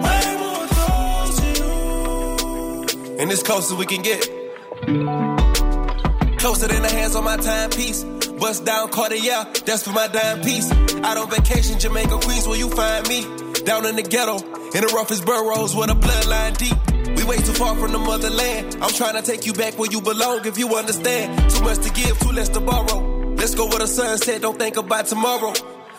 [3.23, 4.21] And it's close as we can get.
[6.41, 8.03] Closer than the hands on my timepiece.
[8.03, 10.73] Bust down Cartier, that's for my dime piece.
[10.73, 13.23] Out on vacation, Jamaica, Queens, where you find me.
[13.63, 17.17] Down in the ghetto, in the roughest boroughs, where the bloodline deep.
[17.17, 18.79] We way too far from the motherland.
[18.83, 21.49] I'm trying to take you back where you belong, if you understand.
[21.49, 23.35] Too much to give, too less to borrow.
[23.37, 25.53] Let's go where the sun set, don't think about tomorrow.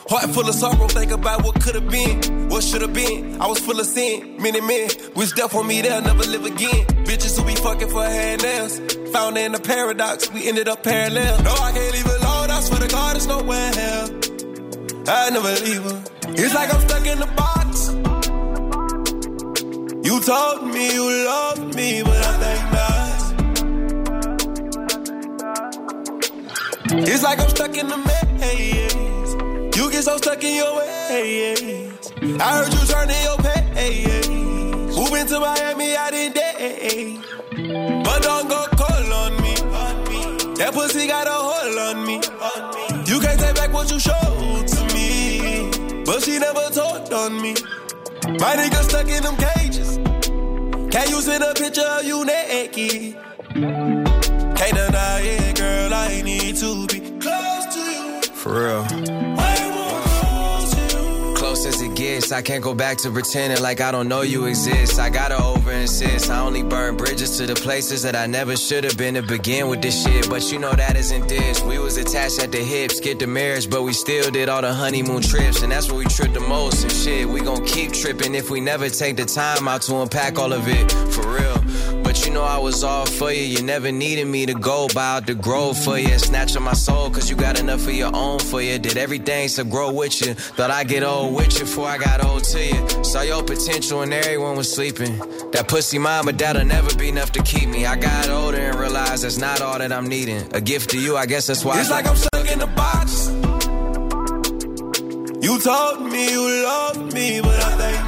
[0.09, 2.19] Heart full of sorrow, think about what could have been,
[2.49, 3.41] what should have been.
[3.41, 6.85] I was full of sin, many men wish death on me, they'll never live again.
[7.05, 8.79] Bitches who be fucking for hair nails,
[9.11, 11.43] found in a paradox, we ended up parallel.
[11.43, 14.09] No, I can't leave alone, I swear to God, it's nowhere hell.
[15.07, 16.03] I never leave her.
[16.29, 17.89] It's like I'm stuck in the box.
[20.07, 23.03] You told me you love me, but I think not.
[27.07, 29.75] It's like I'm stuck in the maze.
[29.77, 31.82] You get so stuck in your ways.
[32.24, 34.30] I heard you turning your page.
[34.95, 37.19] Moving to Miami out in day.
[38.03, 39.53] But don't go call on me.
[40.55, 42.15] That pussy got a hold on me.
[43.11, 45.69] You can't take back what you showed to me.
[46.05, 47.55] But she never told on me.
[48.39, 49.97] My nigga stuck in them cages.
[50.93, 53.17] Can't you send a picture of you naked?
[53.53, 55.93] Can't deny it, girl.
[55.93, 58.21] I need to be close to you.
[58.34, 59.32] For real.
[61.53, 64.45] Close as it gets, I can't go back to pretending like I don't know you
[64.45, 64.99] exist.
[64.99, 66.31] I gotta over insist.
[66.31, 69.67] I only burn bridges to the places that I never should have been to begin
[69.67, 70.27] with this shit.
[70.27, 71.61] But you know that isn't this.
[71.61, 74.73] We was attached at the hips, get the marriage, but we still did all the
[74.73, 75.61] honeymoon trips.
[75.61, 76.85] And that's where we tripped the most.
[76.85, 80.39] And shit, we gon' keep tripping if we never take the time out to unpack
[80.39, 80.91] all of it.
[81.13, 81.62] For real.
[82.34, 83.43] Know I was all for you.
[83.43, 85.36] You never needed me to go buy out the
[85.86, 86.17] for you.
[86.17, 88.79] Snatching my soul, cause you got enough of your own for you.
[88.79, 90.34] Did everything to grow with you.
[90.34, 93.03] Thought I get old with you before I got old to you.
[93.03, 95.19] Saw your potential and everyone was sleeping.
[95.51, 97.86] That pussy but that'll never be enough to keep me.
[97.86, 100.51] I got older and realized that's not all that I'm needing.
[100.55, 101.79] A gift to you, I guess that's why.
[101.79, 103.27] It's like I'm stuck in a box.
[105.45, 108.02] You told me you love me, but I think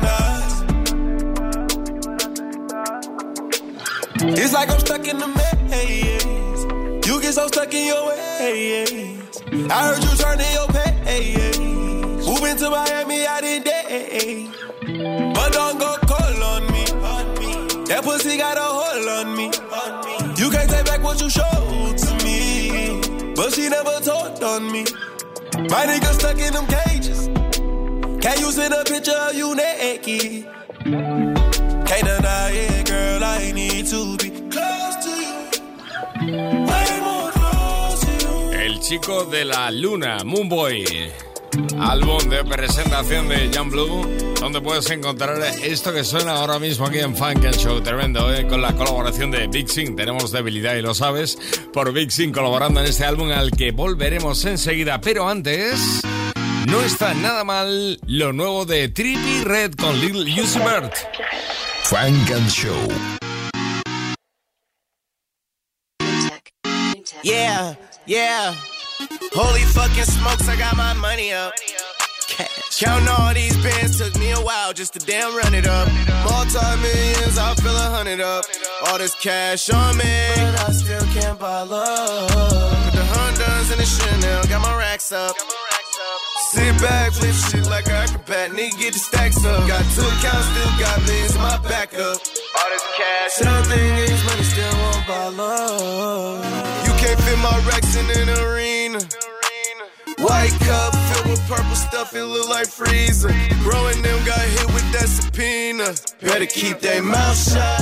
[4.28, 6.26] It's like I'm stuck in the maze.
[7.08, 9.42] You get so stuck in your ways.
[9.70, 11.60] I heard you turning your page.
[12.26, 14.50] Moving to Miami out in day.
[15.34, 16.86] But don't go call on me.
[17.86, 19.46] That pussy got a hold on me.
[20.42, 23.02] You can't take back what you showed to me.
[23.36, 24.86] But she never told on me.
[25.70, 27.28] My nigga stuck in them cages.
[28.24, 30.48] Can't you send a picture of you naked?
[30.84, 32.75] Can't deny it.
[33.46, 36.66] I need to be close to you.
[36.66, 38.52] Way more close to you.
[38.54, 40.86] El chico de la luna, Moonboy.
[41.80, 44.06] Álbum de presentación de Jan Blue,
[44.42, 47.82] donde puedes encontrar esto que suena ahora mismo aquí en Funk and Show.
[47.82, 48.48] Tremendo, ¿eh?
[48.48, 49.96] con la colaboración de Big Sin.
[49.96, 51.38] Tenemos debilidad y lo sabes,
[51.72, 55.00] por Big Sin colaborando en este álbum al que volveremos enseguida.
[55.00, 56.02] Pero antes,
[56.68, 60.94] no está nada mal lo nuevo de Trippy Red con Little Uzi Vert.
[61.84, 63.25] Funk and Show.
[67.26, 67.74] Yeah,
[68.06, 68.54] yeah.
[69.34, 71.54] Holy fucking smokes, I got my money up.
[72.28, 72.80] Cash.
[72.80, 75.88] Counting all these bands took me a while just to damn run it up.
[76.24, 78.46] Multi millions, I feel a hundred up.
[78.86, 80.04] All this cash on me,
[80.36, 82.30] but I still can't buy love.
[82.86, 85.36] With the Hondas and the Chanel, got my racks up.
[86.52, 89.68] Sit back, flip shit like an acrobat, nigga get the stacks up.
[89.68, 92.22] Got two accounts, still got millions in my backup.
[92.96, 96.46] This cash, something is money, still won't buy love.
[96.86, 99.00] You can't fit my racks in an arena.
[100.20, 103.34] White cup filled with purple stuff, it look like freezer.
[103.64, 105.94] Growing them got hit with that subpoena.
[106.22, 107.82] Better keep their mouth shut,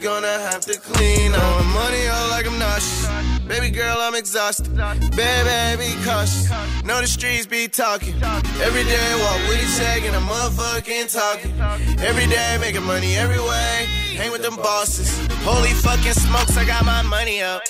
[0.00, 3.08] gonna have to clean on money all like I'm nauseous.
[3.46, 4.74] Baby girl, I'm exhausted.
[4.76, 6.50] Baby, be cautious.
[6.84, 8.14] Know the streets be talking.
[8.62, 11.54] Every day, walk with a check and a motherfucking talking.
[12.00, 13.86] Every day, making money every way.
[14.16, 15.08] Hang with them bosses.
[15.42, 17.62] Holy fucking smokes, I got my money up.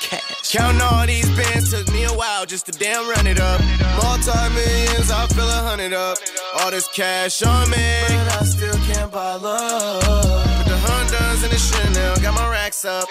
[0.00, 0.52] Cash.
[0.52, 3.60] Counting all these bands took me a while just to damn run it up.
[4.02, 6.18] Multi millions, I feel a hundred up.
[6.58, 10.51] All this cash on me, but I still can't buy love.
[11.42, 13.08] Put the Hondas in the Chanel, got my racks up.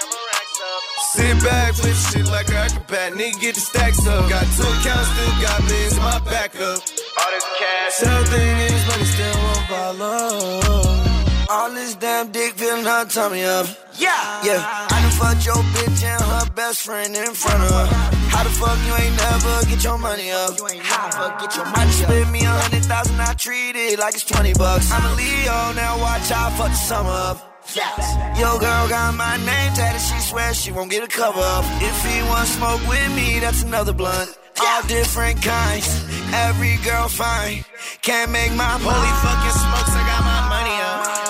[1.14, 4.30] Sit back, flip shit like an acrobat, nigga get the stacks up.
[4.30, 6.80] Got two accounts, still got millions in my backup.
[7.20, 11.50] All this cash, something is money, still won't buy love.
[11.50, 13.68] All this damn dick feeling her tummy up.
[14.00, 14.16] Yeah,
[14.46, 14.64] yeah.
[14.64, 17.88] I done fucked your bitch and her best friend in front of her.
[18.32, 20.56] How the fuck you ain't never get your money up?
[20.84, 21.92] How the fuck get your money up?
[21.92, 24.90] Split me a hundred thousand, I treat it like it's twenty bucks.
[24.90, 27.51] I'm a Leo, now watch out fuck the summer up.
[27.76, 28.40] Yes.
[28.40, 30.02] Yo, girl got my name tatted.
[30.02, 31.66] She swears she won't get a cover up.
[31.82, 34.38] If he want smoke with me, that's another blunt.
[34.60, 35.88] All different kinds,
[36.34, 37.64] every girl fine.
[38.02, 39.26] Can't make my holy ah.
[39.26, 39.94] fucking smokes.
[39.96, 41.22] I got my money up.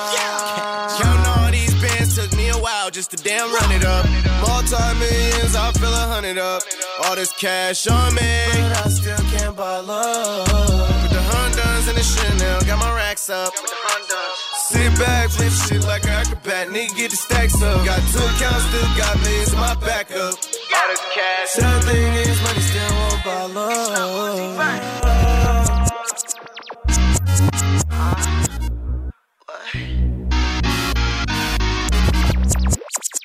[0.99, 4.05] Counting all these bands took me a while just to damn run it up.
[4.41, 6.61] Multi millions, I feel a hundred up.
[7.05, 10.47] All this cash on me, but I still can't buy love.
[11.03, 13.53] With the Hondas and the Chanel, got my racks up.
[14.72, 17.86] Sit back, flip shit like an acrobat, nigga get the stacks up.
[17.86, 20.34] Got two accounts, still got millions in my backup.
[20.34, 24.61] All this cash, something is money, still won't buy love.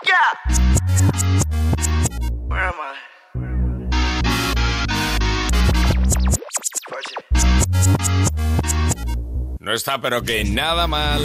[0.04, 0.30] Yeah.
[2.48, 3.15] Where am I?
[9.66, 11.20] No está, pero que nada mal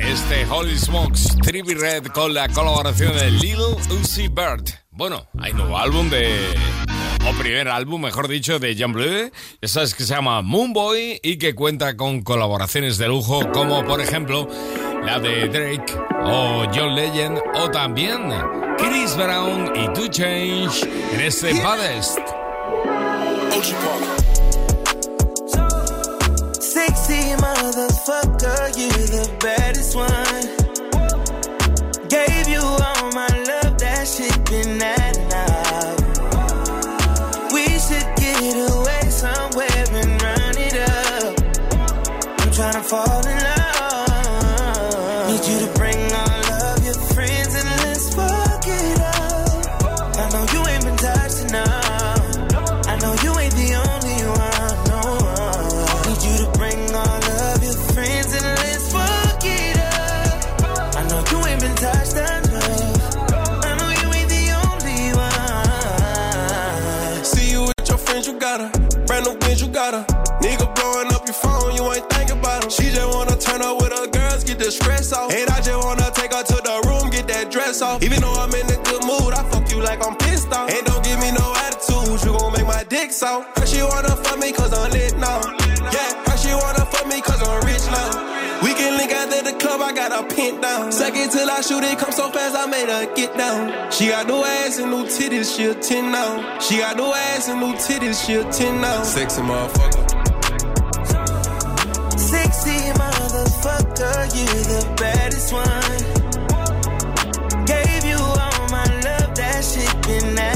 [0.00, 4.64] este Holy Smokes Trippy Red con la colaboración de Little Uzi Bird.
[4.90, 6.28] Bueno, hay nuevo álbum de.
[7.24, 9.30] O primer álbum, mejor dicho, de John Blue.
[9.62, 14.00] Ya sabes que se llama Moonboy y que cuenta con colaboraciones de lujo, como por
[14.00, 14.48] ejemplo
[15.04, 18.28] la de Drake o John Legend, o también
[18.76, 20.82] Chris Brown y Two Change
[21.12, 22.18] en este Baddest.
[26.94, 30.23] Sexy motherfucker, you the baddest one.
[68.26, 68.70] You got her.
[69.06, 70.04] Brand new wins, you got her.
[70.40, 72.70] Nigga blowing up your phone, you ain't thinking about him.
[72.70, 75.32] She just wanna turn up with her girls, get the stress off.
[75.32, 78.02] And I just wanna take her to the room, get that dress off.
[78.02, 80.70] Even though I'm in a good mood, I fuck you like I'm pissed off.
[80.70, 83.58] And don't give me no attitude, you gon' make my dick soft.
[83.58, 85.40] Her she wanna fuck me cause I'm lit now.
[85.92, 88.63] Yeah, her she wanna fuck me cause I'm rich now.
[89.74, 90.92] We can link after the club, I got her pinned down.
[90.92, 93.90] Second till I shoot it, come so fast, I made her get down.
[93.90, 96.58] She got no ass and no titties, she a 10 now.
[96.60, 99.02] She got no ass and no titties, she a 10 now.
[99.02, 100.10] Sexy motherfucker.
[102.18, 106.04] Sexy motherfucker, you the baddest one.
[107.66, 110.53] Gave you all my love, that shit been at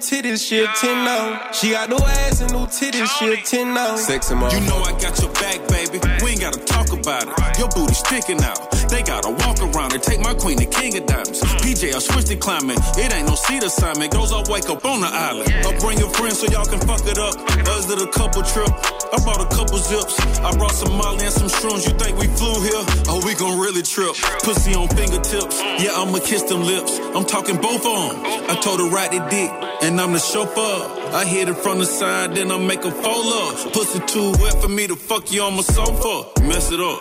[0.00, 1.52] titties, she a 10 now.
[1.52, 3.96] She got no ass and no titties, she a 10 now.
[3.96, 4.60] Sexy motherfucker.
[4.60, 6.00] You know I got your back, baby.
[6.40, 7.58] Gotta talk about it.
[7.58, 8.70] Your booty sticking out.
[8.88, 11.42] They gotta walk around and take my queen to King of Diamonds.
[11.60, 12.78] PJ, I switched the climate.
[12.96, 14.12] It ain't no seat assignment.
[14.12, 15.52] Goes up, wake up on the island.
[15.66, 17.36] I'll bring your friends so y'all can fuck it up.
[17.68, 18.72] Us did a couple trip.
[19.12, 20.18] I brought a couple zips.
[20.40, 21.84] I brought some Molly and some shrooms.
[21.86, 22.84] You think we flew here?
[23.12, 24.16] Oh, we gon' really trip.
[24.42, 25.60] Pussy on fingertips.
[25.60, 26.98] Yeah, I'ma kiss them lips.
[27.14, 28.16] I'm talking both arms.
[28.48, 29.50] I told her ride the dick,
[29.82, 31.12] and I'm the chauffeur.
[31.12, 33.72] I hit it from the side, then I make a fold up.
[33.72, 37.00] Pussy too wet for me to fuck you on my sofa mess it up.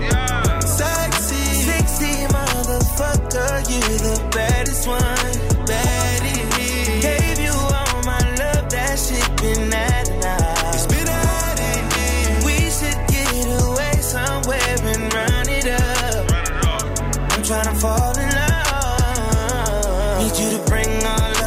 [0.00, 0.58] Yeah.
[0.60, 5.00] Sexy, sexy motherfucker, you the baddest one,
[5.66, 7.02] baddie.
[7.02, 10.74] Gave you all my love, that shit been out loud.
[10.74, 11.84] It's been out in
[12.44, 16.30] We should get away somewhere and run it up.
[16.30, 17.32] Run it up.
[17.32, 20.18] I'm trying to fall in love.
[20.22, 21.45] Need you to bring all love.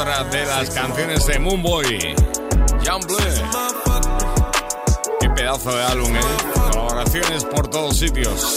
[0.00, 2.14] Otra de las canciones de Moonboy.
[3.06, 3.16] Blue.
[5.20, 6.20] Qué pedazo de álbum, ¿eh?
[6.70, 8.56] Colaboraciones por todos sitios.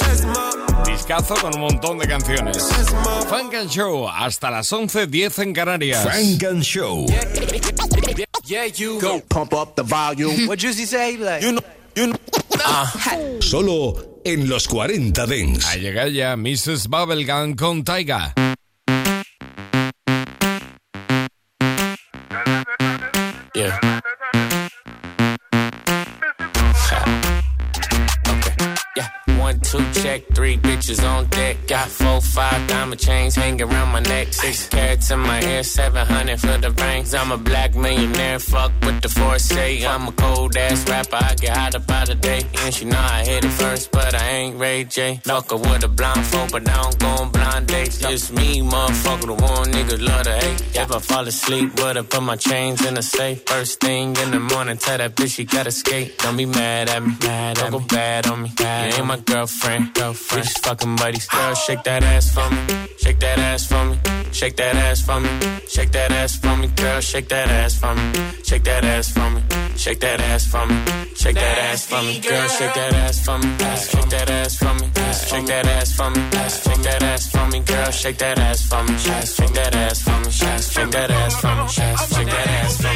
[0.86, 2.70] Discazo con un montón de canciones.
[3.28, 6.04] Funk and Show, hasta las 11.10 en Canarias.
[6.04, 7.08] Funk and Show.
[8.46, 10.48] Yeah, you go pump up the volume.
[10.48, 11.18] What Juicy say?
[11.18, 11.64] Like, You know,
[11.96, 13.42] you know.
[13.42, 15.66] Solo en los 40 Dents.
[15.66, 16.88] A llegar ya Mrs.
[16.88, 18.36] Bubblegum con Taiga.
[23.62, 23.91] Yeah.
[29.72, 30.22] Two, check.
[30.36, 31.55] Three bitches on deck.
[31.67, 34.34] Got four, five diamond chains hanging around my neck.
[34.34, 37.13] Six carats in my hair, seven hundred for the rings.
[37.13, 38.39] I'm a black millionaire.
[38.39, 39.86] Fuck with the force say.
[39.86, 41.15] I'm a cold ass rapper.
[41.15, 42.41] I get hot about a day.
[42.59, 45.22] And she know I hit it first, but I ain't Ray J.
[45.24, 47.97] Fuck her with a blindfold, but I don't go on blind dates.
[47.97, 49.28] Just me, motherfucker.
[49.32, 50.61] The one nigga love to hate.
[50.76, 53.43] If I fall asleep, would I put my chains in a safe?
[53.45, 56.17] First thing in the morning, tell that bitch she gotta skate.
[56.17, 57.13] Don't be mad at me.
[57.22, 58.51] Mad don't go bad on me.
[58.57, 59.61] Bad you ain't my girlfriend.
[59.62, 59.97] Girlfriend.
[60.34, 61.28] We just fucking buddies.
[61.28, 62.88] Girl, shake that ass for me.
[62.97, 63.97] Shake that ass for me.
[64.32, 65.30] Shake that ass for me.
[65.68, 66.68] Shake that ass for me.
[66.68, 68.14] Girl, shake that ass for me.
[68.43, 69.41] Shake that ass for me.
[69.76, 70.76] Shake that ass for me.
[71.16, 72.20] Shake that ass for me.
[72.20, 73.57] Girl, shake that ass for me.
[73.57, 74.88] Shake that ass for me.
[75.30, 76.22] Shake that ass for me.
[76.49, 77.59] Shake that ass for me.
[77.59, 78.97] Girl, shake that ass for me.
[78.97, 80.32] Shake that ass for me.
[80.32, 81.68] Shake that ass for me.
[81.68, 82.91] Shake that ass for me.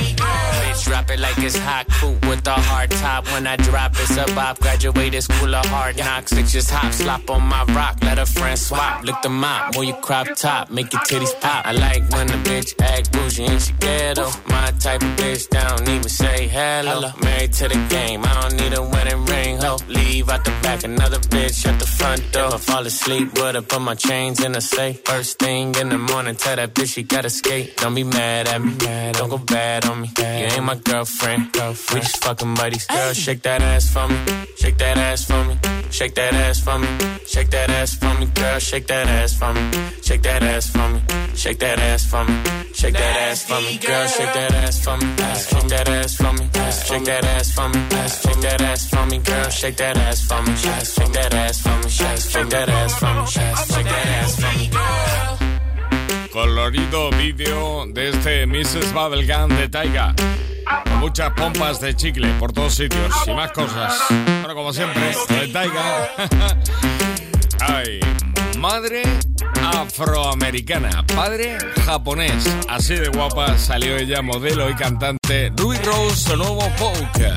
[1.16, 1.88] It like it's hot.
[2.02, 3.26] Cool with a hard top.
[3.32, 4.60] When I drop, it's a bop.
[4.60, 6.34] Graduated school of hard knocks.
[6.34, 8.00] It just hop, slop on my rock.
[8.02, 9.02] Let a friend swap.
[9.06, 9.76] Lick the mop.
[9.76, 10.70] Move your crop top.
[10.70, 11.66] Make your titties pop.
[11.66, 14.28] I like when the bitch act bougie and she ghetto.
[14.50, 17.10] My type of bitch, don't even say hello.
[17.24, 18.22] Married to the game.
[18.26, 19.58] I don't need a wedding ring.
[19.62, 20.84] Ho, leave out the back.
[20.84, 22.48] Another bitch at the front door.
[22.48, 25.00] If I fall asleep, would I put my chains in the safe?
[25.06, 27.78] First thing in the morning, tell that bitch she gotta skate.
[27.78, 28.74] Don't be mad at me.
[29.14, 30.10] Don't go bad on me.
[30.18, 30.76] You ain't my
[31.06, 31.56] girlfriend.
[31.94, 32.86] We just fucking buddies.
[32.86, 34.18] Girl, shake that ass for me.
[34.58, 35.58] Shake that ass for me.
[35.92, 36.88] Shake that ass for me.
[37.28, 38.26] Shake that ass for me.
[38.34, 39.62] Girl, shake that ass for me.
[40.02, 41.02] Shake that ass for me.
[41.36, 42.34] Shake that ass for me.
[42.74, 43.78] Shake that ass for me.
[43.78, 45.06] Girl, shake that ass for me.
[45.46, 46.50] Shake that ass for me.
[46.88, 47.80] Shake that ass for me.
[48.10, 49.18] Shake that ass for me.
[49.20, 50.56] Girl, shake that ass for me.
[50.56, 51.90] Shake that ass for me.
[51.90, 53.26] Shake that ass for me.
[53.28, 54.70] Shake that ass for me.
[56.34, 58.92] Colorido vídeo de este Mrs.
[58.92, 60.14] Bubblegum de Taiga.
[61.00, 63.94] Muchas pompas de chicle por todos sitios y más cosas.
[64.10, 66.10] Bueno, como siempre, de Taiga.
[67.60, 68.00] Ay,
[68.58, 69.04] madre
[69.62, 72.46] afroamericana, padre japonés.
[72.70, 75.52] Así de guapa salió ella, modelo y cantante.
[75.56, 77.32] Ruby Rose, nuevo Poke.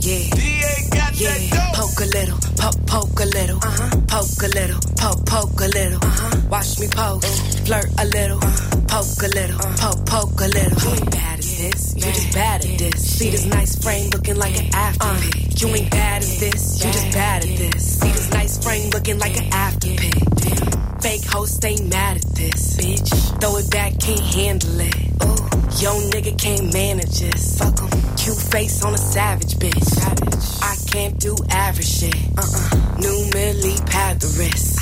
[0.00, 1.01] Yeah.
[1.14, 1.72] Yeah.
[1.74, 4.00] Poke a little, poke, poke a little, uh-huh.
[4.08, 5.98] poke a little, poke, poke a little.
[6.02, 6.40] Uh-huh.
[6.50, 8.40] Watch me pose, flirt a little,
[8.88, 10.78] poke a little, poke, poke a little.
[10.82, 13.18] You ain't bad at this, you just bad at this.
[13.18, 15.60] See this nice frame looking like an after pic.
[15.60, 18.00] You ain't bad at this, you just bad at this.
[18.00, 20.81] See this nice frame looking like an after pic.
[21.02, 23.40] Fake host ain't mad at this, bitch.
[23.40, 24.94] Throw it back, can't handle it.
[25.24, 25.52] Ooh.
[25.82, 27.58] Yo nigga can't manage this.
[27.58, 27.90] Fuck 'em.
[28.16, 29.82] Cute face on a savage bitch.
[29.82, 30.62] Savage.
[30.62, 32.14] I can't do average shit.
[32.38, 32.98] Uh-uh.
[32.98, 34.78] New Millie pad the wrist.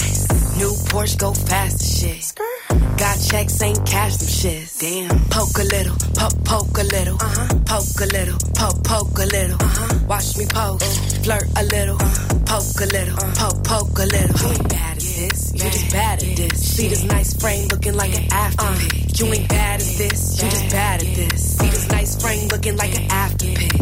[0.58, 2.32] New Porsche go fast as shit.
[2.98, 4.78] Got checks, ain't cash them shits.
[4.78, 5.18] Damn.
[5.30, 7.16] Poke a little, poke, poke a little.
[7.16, 7.48] Uh-huh.
[7.64, 9.56] Poke a little, poke, poke a little.
[9.56, 9.98] Uh-huh.
[10.06, 10.84] Watch me pose,
[11.24, 11.96] flirt a little.
[12.44, 14.64] Poke a little, poke, poke a little.
[14.68, 16.76] Bad at this, you just bad at this.
[16.76, 19.18] See this nice frame looking like an afterpick.
[19.18, 21.58] You ain't bad at this, you just bad at this.
[21.58, 23.72] See this nice frame looking like an after pic.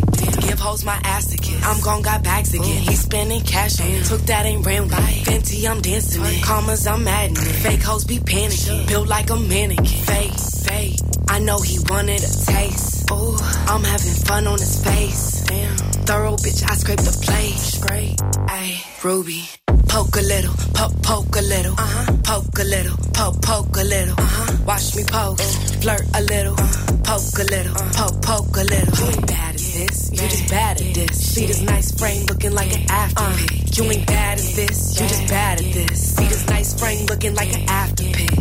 [0.42, 1.62] Give hoes my ass to kiss.
[1.64, 2.82] I'm gon' got bags again.
[2.82, 4.04] He spending cash on it.
[4.04, 5.24] Took that ain't real life.
[5.24, 6.42] Fenty, I'm dancing it.
[6.42, 7.56] Commas, I'm adding it.
[7.64, 8.88] Fake hoes be panicking.
[8.88, 9.86] Built like a mannequin.
[9.86, 10.96] Fake, fake.
[11.28, 13.10] I know he wanted a taste.
[13.12, 13.36] Ooh,
[13.68, 15.44] I'm having fun on his face.
[15.46, 15.87] Damn.
[16.08, 17.58] Thorough bitch, I scrape the plate.
[17.60, 18.16] Scrape.
[18.48, 19.44] Ayy, Ruby.
[19.88, 22.16] Poke a little, poke, poke a little, uh-huh.
[22.24, 24.56] Poke a little, poke, poke a little, uh-huh.
[24.64, 26.56] Watch me pose, flirt a little,
[27.04, 28.96] poke a little, poke, poke a little.
[28.96, 31.34] You ain't bad at this, you just bad at this.
[31.34, 33.76] See this nice frame looking like an after pic.
[33.76, 36.16] You ain't bad at this, you just bad at this.
[36.16, 38.38] See this nice frame looking like an after pic.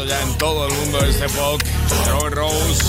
[0.00, 1.60] sonando ya en todo el mundo este pop,
[2.06, 2.84] Joy Rose.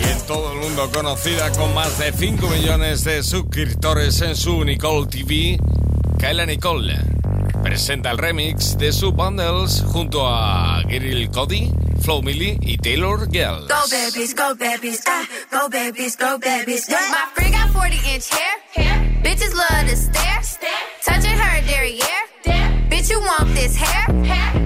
[0.00, 4.64] Y en todo el mundo conocida con más de 5 millones de suscriptores en su
[4.64, 5.58] Nicole TV,
[6.18, 6.96] Kayla Nicole
[7.62, 11.72] presenta el remix de su bundles junto a Grill Cody.
[12.02, 13.66] Flow Millie y Taylor Girls.
[13.66, 16.86] Go babies, go babies, ah, go babies, go babies.
[16.86, 16.98] Yeah.
[17.10, 19.22] My friend got 40 inch hair, hair.
[19.22, 20.70] Bitches love to stare, stare.
[21.02, 22.04] touching her derriere.
[22.44, 22.73] Dare.
[23.04, 24.06] Bitch, you want this hair?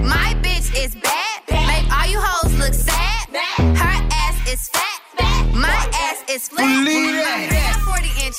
[0.01, 1.41] My bitch is bad.
[1.67, 3.27] Make all you hoes look sad.
[3.75, 5.01] Her ass is fat.
[5.53, 6.85] My ass is flat.
[6.85, 7.81] Believe that.
[7.83, 8.38] 40 inch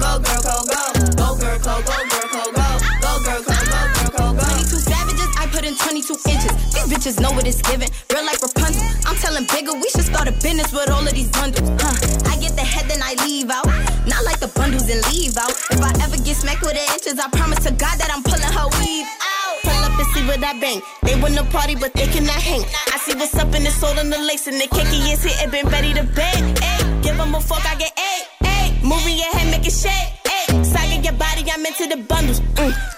[0.00, 0.82] go, girl, go, go.
[1.20, 2.66] Go, girl, go, go, girl, go, go.
[3.04, 4.44] Go, girl, go, go, girl, go, go.
[4.48, 6.52] 22 savages, I put in 22 inches.
[6.72, 7.90] These bitches know what it's giving.
[8.08, 8.80] Real like Rapunzel.
[9.06, 11.68] I'm telling bigger, we should start a business with all of these bundles.
[11.76, 12.32] Huh.
[12.32, 13.68] I get the head, then I leave out.
[14.08, 15.52] Not like the bundles and leave out.
[15.70, 18.48] If I ever get smacked with the inches, I promise to God that I'm pulling
[18.56, 19.56] her weave out.
[19.62, 20.80] Pull up and see what I bang.
[21.04, 22.64] They win the party, but they cannot hang.
[22.88, 25.36] I see what's up in the soul on the lace, and the cakey is hit
[25.44, 26.54] It been ready to bang.
[27.02, 27.92] Give them a fuck, I get
[28.90, 30.10] Moving your head, making it shake.
[30.26, 30.62] Ay.
[30.64, 32.40] Sagging your body, I'm into the bundles.
[32.40, 32.89] Mm.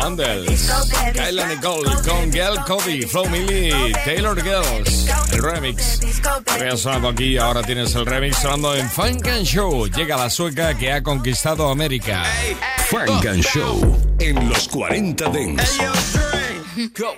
[0.00, 0.72] Bundles,
[1.14, 6.00] Kayla Nicole con Girl Cody, Flow Millie, Taylor Girls, el remix.
[6.46, 9.88] Había sonado aquí, ahora tienes el remix sonando en Funk and Show.
[9.88, 12.24] Llega la sueca que ha conquistado América.
[12.86, 15.78] Funk and Show en los 40 Dents.
[16.96, 17.14] Go,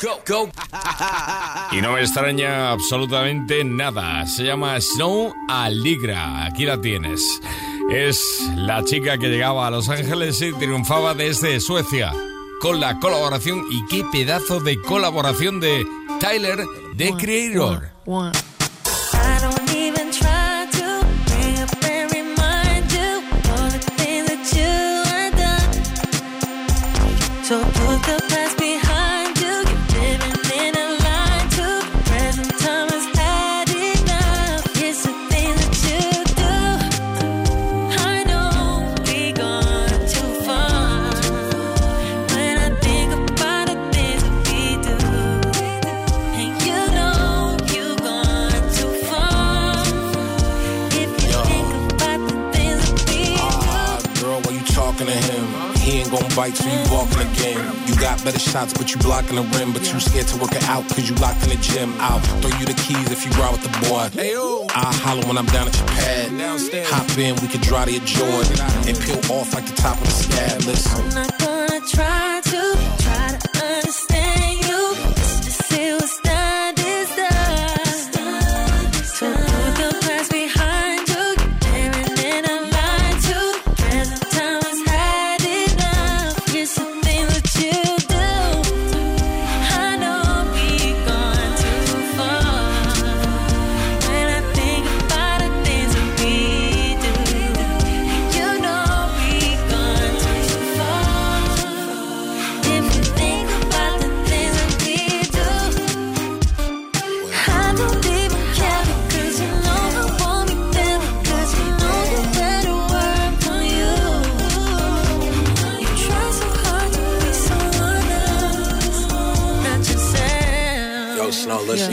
[0.00, 0.50] go, go,
[1.72, 4.26] y no me extraña absolutamente nada.
[4.26, 6.44] Se llama Snow Aligra.
[6.44, 7.40] Aquí la tienes.
[7.92, 12.10] Es la chica que llegaba a Los Ángeles y triunfaba desde Suecia
[12.58, 15.84] con la colaboración y qué pedazo de colaboración de
[16.18, 16.64] Tyler
[16.94, 17.90] de Creator.
[56.34, 57.60] Bites so you walking again.
[57.86, 59.72] You got better shots, but you blocking the rim.
[59.72, 61.92] But you scared to work it out, cause you locked in the gym.
[61.98, 64.08] I'll throw you the keys if you ride with the boy.
[64.74, 66.30] I holler when I'm down at your pad.
[66.88, 68.60] Hop in, we can drive to your Jordan.
[68.88, 70.62] And peel off like the top of the scab.
[70.62, 71.02] Listen.
[71.02, 72.31] I'm not gonna try.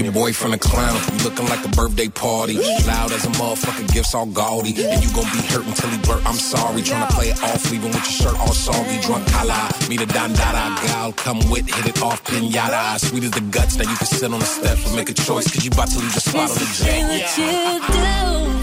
[0.09, 0.99] Your boyfriend a clown.
[1.13, 2.55] You looking like a birthday party.
[2.57, 4.69] Loud as a motherfucker, gifts all gaudy.
[4.83, 6.81] And you gon' be hurt until he blurt, I'm sorry.
[6.81, 8.99] Tryna play it off, leaving with your shirt all soggy.
[9.01, 11.13] Drunk kala, meet a dandada gal.
[11.13, 12.99] Come with, hit it off, pinata.
[12.99, 15.45] Sweet as the guts, now you can sit on the steps and make a choice.
[15.53, 17.05] Cause you about to leave your spot on the jet.
[17.05, 18.58] that you do,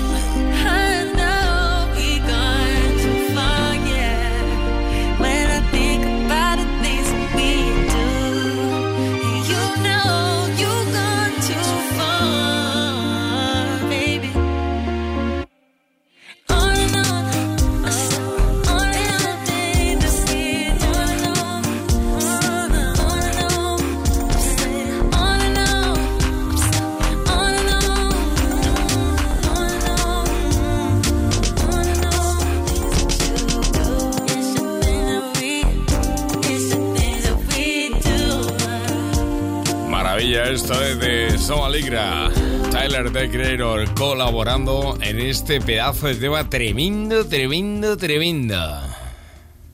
[41.46, 42.30] es de Somaligra.
[42.70, 48.80] Tyler The Creator colaborando en este pedazo de tema tremendo, tremendo, tremendo.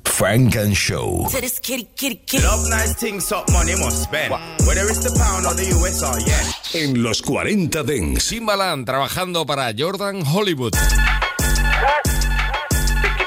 [0.04, 1.28] Frank and Show.
[1.30, 2.42] To this kitty, kitty, kitty.
[2.42, 4.32] Love nice things, up money must spend.
[4.66, 6.46] Whether it's the pound or the US or yen.
[6.74, 8.28] En los 40 Dents.
[8.28, 10.74] Timbaland trabajando para Jordan Hollywood.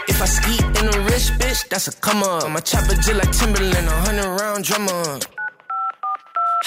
[0.08, 2.48] If I ski in a rich bitch, that's a come up.
[2.50, 5.20] My chopper just like Timberland, a hundred round drummer.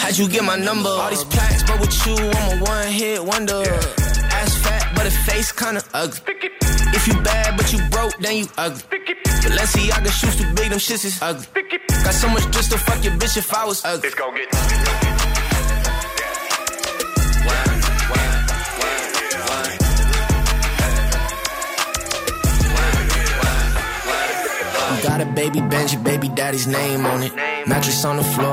[0.09, 0.89] How'd you get my number?
[0.89, 3.61] All these plaques, but with you, I'm a one hit wonder.
[3.61, 6.21] Ass fat, but a face kinda ugly.
[6.97, 8.81] If you bad, but you broke, then you ugly.
[9.43, 11.45] But let's see, I got shoes too big, them shits is ugly.
[12.05, 14.09] Got so much just to fuck your bitch if I was ugly.
[14.09, 14.49] It's gon' get
[25.03, 27.33] Got a baby Benji, baby daddy's name on it.
[27.69, 28.47] Mattress on the floor,